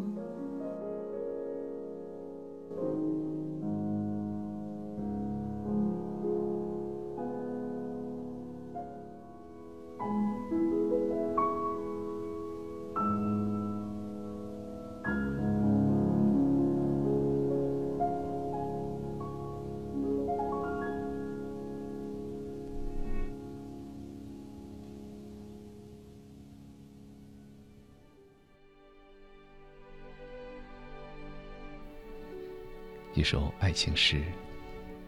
[33.77, 34.23] 情诗，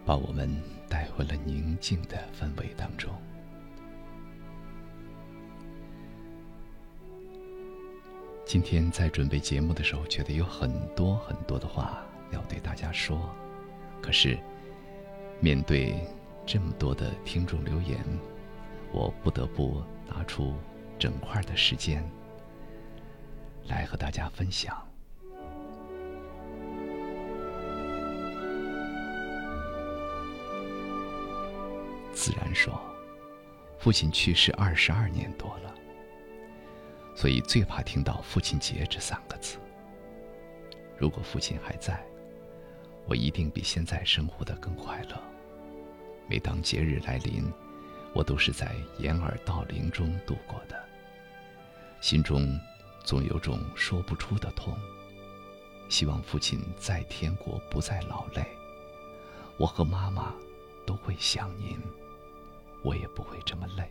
[0.06, 0.48] 把我们
[0.88, 3.12] 带回了宁静的氛围当中。
[8.46, 13.34] 今天在准备节目的时候，觉得有很多很多的话要对大家说，
[14.04, 14.38] 可是
[15.40, 15.96] 面对
[16.46, 18.00] 这么多的听众留言，
[18.92, 20.54] 我不得不拿出
[21.00, 22.08] 整块的时间
[23.68, 24.89] 来和大家分享。
[32.20, 32.78] 自然说，
[33.78, 35.74] 父亲去世二十二年多了。
[37.16, 39.58] 所以最怕听到父亲节这三个字。
[40.98, 42.06] 如果父亲还在，
[43.08, 45.18] 我一定比现在生活的更快乐。
[46.28, 47.50] 每当节日来临，
[48.14, 50.78] 我都是在掩耳盗铃中度过的。
[52.02, 52.60] 心中
[53.02, 54.78] 总有种说不出的痛。
[55.88, 58.46] 希望父亲在天国不再劳累，
[59.58, 60.36] 我和妈妈
[60.86, 61.80] 都会想您，
[62.84, 63.90] 我也不会这么累。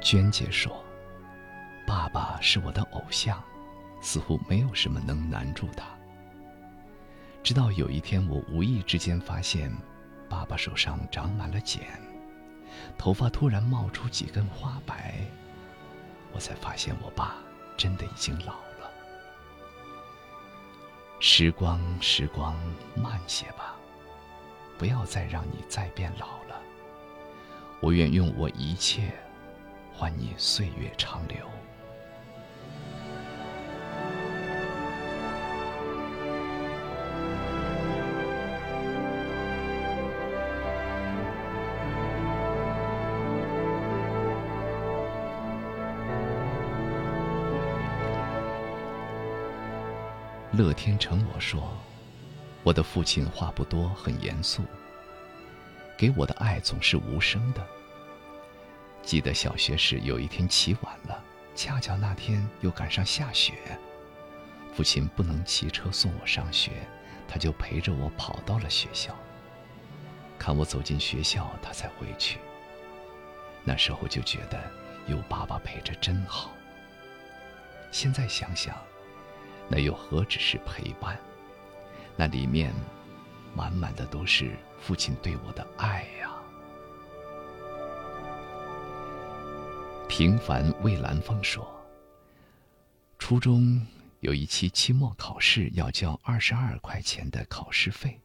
[0.00, 0.84] 娟姐说
[1.86, 3.42] ：“爸爸是我的偶像，
[4.00, 5.86] 似乎没有什么能难住他。
[7.42, 9.72] 直到有一天，我无意之间发现，
[10.28, 11.86] 爸爸手上长满了茧，
[12.96, 15.14] 头发突然冒出几根花白，
[16.32, 17.36] 我才发现我爸
[17.76, 18.90] 真的已经老了。
[21.20, 22.54] 时光，时光，
[22.94, 23.76] 慢些吧，
[24.78, 26.60] 不要再让你再变老了。
[27.80, 29.12] 我愿用我一切。”
[29.94, 31.46] 换你岁月长流。
[50.62, 51.76] 乐天成我说
[52.62, 54.62] ：“我的父亲话不多，很严肃，
[55.98, 57.66] 给我的爱总是无声的。”
[59.02, 61.20] 记得小学时有一天起晚了，
[61.56, 63.54] 恰巧那天又赶上下雪，
[64.72, 66.70] 父亲不能骑车送我上学，
[67.26, 69.12] 他就陪着我跑到了学校。
[70.38, 72.38] 看我走进学校，他才回去。
[73.64, 74.62] 那时候就觉得
[75.08, 76.52] 有爸爸陪着真好。
[77.90, 78.76] 现在想想，
[79.68, 81.18] 那又何止是陪伴？
[82.16, 82.72] 那里面
[83.54, 86.30] 满满的都是父亲对我的爱呀。
[90.08, 91.66] 平凡蔚蓝风说
[93.18, 93.80] ：“初中
[94.20, 98.20] 有一期期末考试要交二十二块钱的考试费。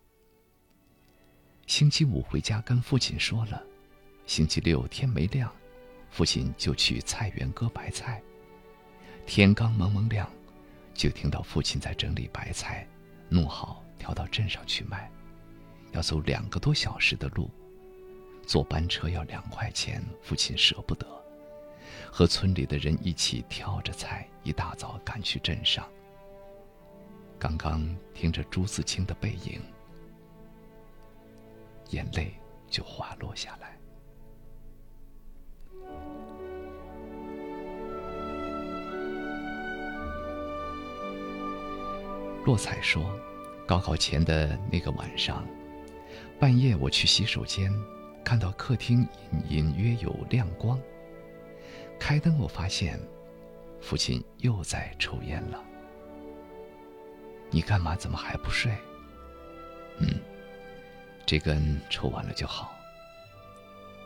[1.66, 3.64] 星期五回家跟父亲说了，
[4.26, 5.50] 星期六天没亮，
[6.12, 8.22] 父亲就去菜园割白菜。
[9.26, 10.30] 天刚蒙蒙亮，
[10.98, 12.86] 就听到父亲在整理白菜，
[13.30, 15.10] 弄好挑到镇上去卖，
[15.92, 17.50] 要走两个多小时的路，
[18.48, 21.08] 坐班车要两块钱，父亲舍不得。”
[22.12, 25.88] 和村里的人一起挑着菜，一大早赶去镇上。
[27.38, 29.62] 刚刚听着朱自清的背影，
[31.92, 32.34] 眼泪
[32.68, 33.77] 就滑落下来。
[42.48, 43.14] 洛彩说，
[43.66, 45.46] 高考前的那个晚上，
[46.40, 47.70] 半夜我去洗手间，
[48.24, 49.06] 看到客厅
[49.50, 50.80] 隐隐约有亮光。
[52.00, 52.98] 开灯，我发现，
[53.82, 55.62] 父亲又在抽烟了。
[57.50, 57.98] 你干嘛？
[57.98, 58.72] 怎么还不睡？
[60.00, 60.08] 嗯，
[61.26, 62.72] 这根抽完了就好。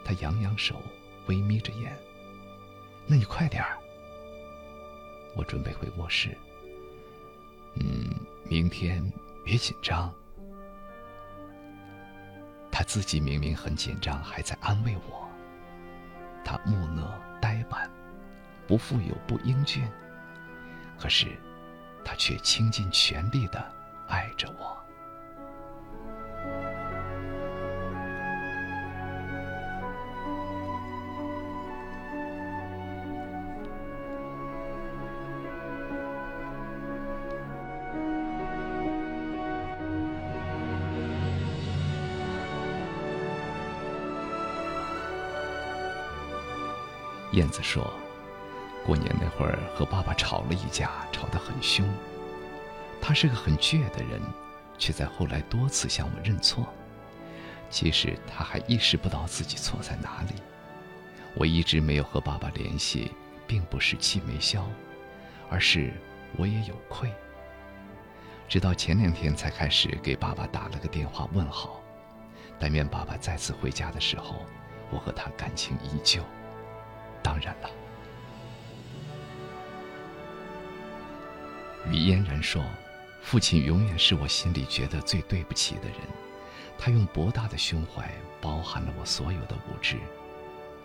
[0.04, 0.82] 他扬扬手，
[1.28, 1.96] 微眯着眼。
[3.06, 3.78] 那你快点儿。
[5.36, 6.36] 我准备回卧室。
[7.76, 8.10] 嗯，
[8.46, 9.04] 明天
[9.44, 10.14] 别紧张。
[12.72, 15.28] 他自己明明很紧张，还在安慰我。
[16.44, 17.12] 他木讷。
[17.42, 17.90] 呆板，
[18.68, 19.84] 不富有，不英俊，
[21.00, 21.26] 可是，
[22.06, 23.60] 他却倾尽全力的
[24.08, 24.78] 爱着我。
[47.42, 47.92] 燕子说
[48.86, 51.84] ：“过年那会儿和爸爸吵了一架，吵得很凶。
[53.02, 54.22] 他是个很倔的人，
[54.78, 56.68] 却在后来多次向我认错。
[57.68, 60.36] 其实他还意识不到自己错在哪里。
[61.34, 63.12] 我一直没有和爸爸联系，
[63.48, 64.64] 并不是气没消，
[65.50, 65.92] 而是
[66.38, 67.12] 我也有愧。
[68.48, 71.82] 直到前两天才开始给爸爸打了个电话问好，
[72.60, 74.46] 但愿爸爸再次回家的时候，
[74.92, 76.22] 我和他感情依旧。
[77.22, 77.70] 当然了。
[81.90, 82.64] 于嫣然说
[83.22, 85.98] ：“父亲永远是我心里觉得最对不起的人。
[86.78, 89.98] 他用博大的胸怀包含了我所有的无知。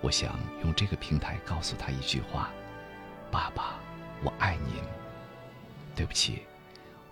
[0.00, 2.50] 我想用这个平台告诉他一句话：
[3.30, 3.78] 爸爸，
[4.22, 4.82] 我爱您。
[5.94, 6.42] 对不起，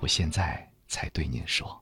[0.01, 1.81] 我现在才对您说。”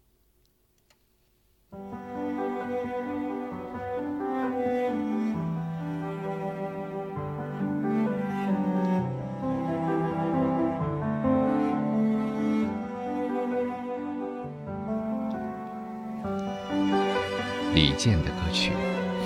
[17.83, 18.71] 李健的歌曲《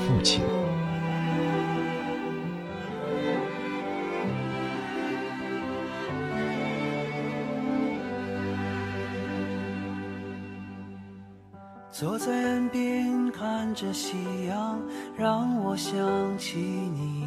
[0.09, 0.41] 父亲》。
[11.91, 14.17] 坐在岸边看着夕
[14.47, 14.81] 阳，
[15.19, 16.01] 让我想
[16.39, 17.27] 起你。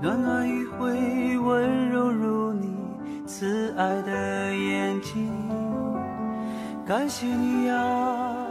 [0.00, 2.68] 暖暖余晖，温柔如你
[3.26, 5.28] 慈爱的眼睛。
[6.86, 8.43] 感谢你呀。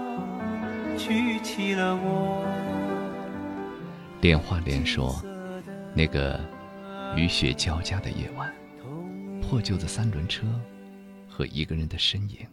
[0.97, 2.43] 举起了我。
[4.21, 5.21] 电话连说，
[5.93, 6.39] 那个
[7.15, 8.53] 雨雪交加的夜晚，
[9.41, 10.47] 破旧的三轮车
[11.29, 12.47] 和一个人的身影。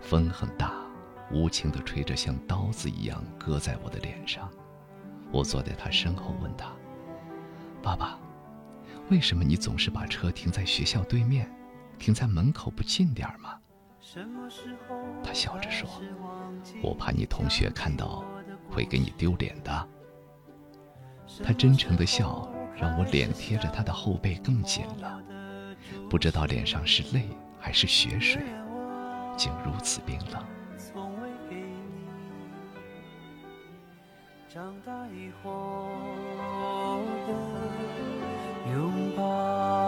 [0.00, 0.72] 风很大，
[1.32, 4.48] 无情地吹着，像刀子一样割在我的脸上。
[5.32, 6.70] 我坐在他身后，问他
[7.82, 8.16] ：“爸爸，
[9.10, 11.50] 为什么你总是把车停在学校对面，
[11.98, 13.58] 停在门口不近点儿吗？”
[15.22, 15.88] 他笑着说
[16.82, 18.24] ：“我怕你同学看到，
[18.70, 19.88] 会给你丢脸的。”
[21.42, 25.20] 他真诚的笑让我脸贴着他的后背更紧了，
[26.08, 27.28] 不知道脸上是泪
[27.58, 28.42] 还是血水，
[29.36, 30.44] 竟如此冰冷。
[34.48, 35.90] 长大以后
[37.26, 39.85] 的拥抱。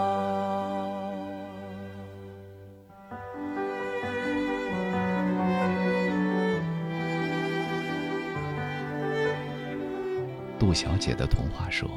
[10.69, 11.89] 杜小姐的童话说：“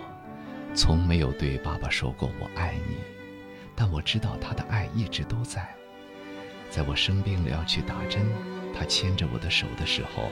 [0.74, 2.97] 从没有对爸爸说过我爱你，
[3.77, 5.69] 但我知道他的爱一直都在。
[6.70, 8.23] 在我生病了要去打针，
[8.74, 10.31] 他牵着我的手的时候；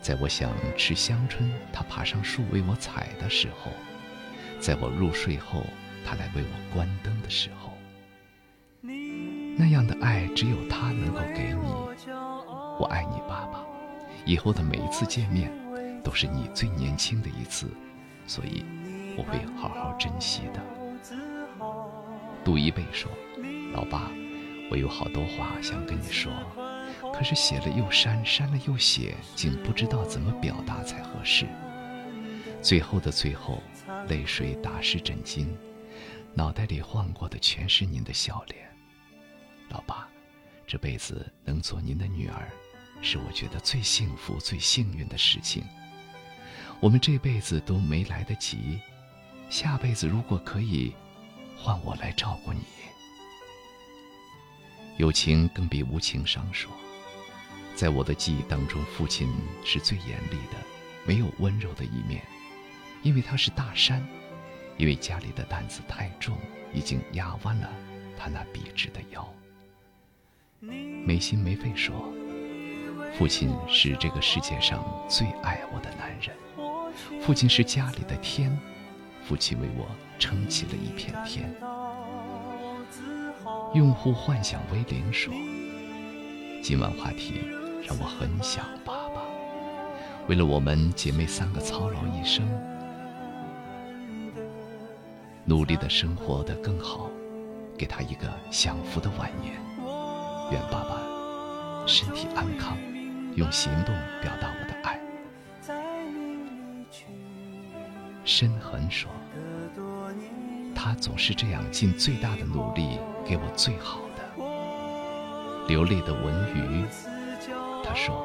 [0.00, 3.72] 在我想吃香椿，他爬上树为我采的时候；
[4.60, 5.66] 在我入睡后，
[6.06, 7.72] 他来为我关灯的时候。
[9.56, 11.72] 那样的爱只有他能够给你。
[12.78, 13.66] 我爱你，爸爸。
[14.24, 15.50] 以后的每一次见面。”
[16.08, 17.66] 都是你最年轻的一次，
[18.26, 18.64] 所以
[19.14, 20.62] 我会好好珍惜的。
[22.42, 23.10] 杜一贝说
[23.76, 24.10] ：“老爸，
[24.70, 26.32] 我有好多话想跟你说，
[27.12, 31.46] 可是写了又删，删了又写，竟不知道怎么表达才合适。
[32.62, 33.62] 最后的最后，
[34.08, 35.46] 泪水打湿枕巾，
[36.32, 38.66] 脑袋里晃过的全是您的笑脸。
[39.68, 40.08] 老爸，
[40.66, 42.48] 这辈子能做您的女儿，
[43.02, 45.62] 是我觉得最幸福、最幸运的事情。”
[46.80, 48.78] 我们这辈子都没来得及，
[49.50, 50.94] 下辈子如果可以，
[51.56, 52.60] 换我来照顾你。
[54.96, 56.70] 有情更比无情伤说，
[57.74, 59.28] 在我的记忆当中，父亲
[59.64, 60.56] 是最严厉的，
[61.04, 62.22] 没有温柔的一面，
[63.02, 64.06] 因为他是大山，
[64.76, 66.38] 因为家里的担子太重，
[66.72, 67.68] 已经压弯了
[68.16, 69.28] 他那笔直的腰。
[70.60, 72.12] 没心没肺说，
[73.16, 76.36] 父亲是这个世界上最爱我的男人。
[77.20, 78.56] 父亲是家里的天，
[79.24, 79.86] 父亲为我
[80.18, 81.54] 撑起了一片天。
[83.74, 85.32] 用户幻想威灵说
[86.62, 87.42] ：“今晚话题
[87.86, 89.22] 让我很想爸爸，
[90.26, 92.46] 为了我们姐妹三个操劳一生，
[95.44, 97.10] 努力的生活的更好，
[97.76, 99.54] 给他一个享福的晚年。
[100.50, 100.98] 愿爸爸
[101.86, 102.76] 身体安康，
[103.34, 104.98] 用行动表达我的爱。”
[108.28, 109.10] 深痕说
[110.76, 114.44] ：“他总是这样尽最大的努力给我最好的。”
[115.66, 116.84] 流泪的文鱼，
[117.82, 118.22] 他说：“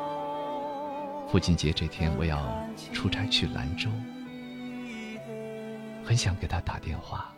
[1.31, 2.37] 父亲节这天我要
[2.91, 3.89] 出差去兰州，
[6.03, 7.33] 很想给他打电话，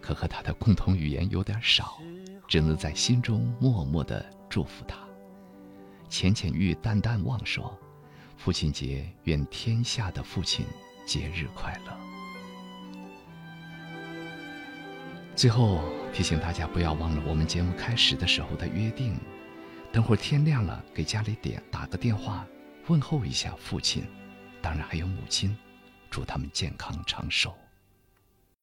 [0.00, 1.98] 可和他的共同语言有点少，
[2.48, 4.96] 只能在心中默默的祝福他。
[6.08, 7.78] 浅浅玉淡淡忘说
[8.38, 10.64] ：“父亲节，愿天下的父亲
[11.06, 11.96] 节日快乐。”
[15.36, 15.80] 最后
[16.12, 19.16] 提醒大家，不要忘了我们节目开始的时候的约定。
[19.92, 22.44] 等会儿天亮了，给家里点打个电话，
[22.88, 24.04] 问候一下父亲，
[24.60, 25.56] 当然还有母亲，
[26.10, 27.54] 祝他们健康长寿。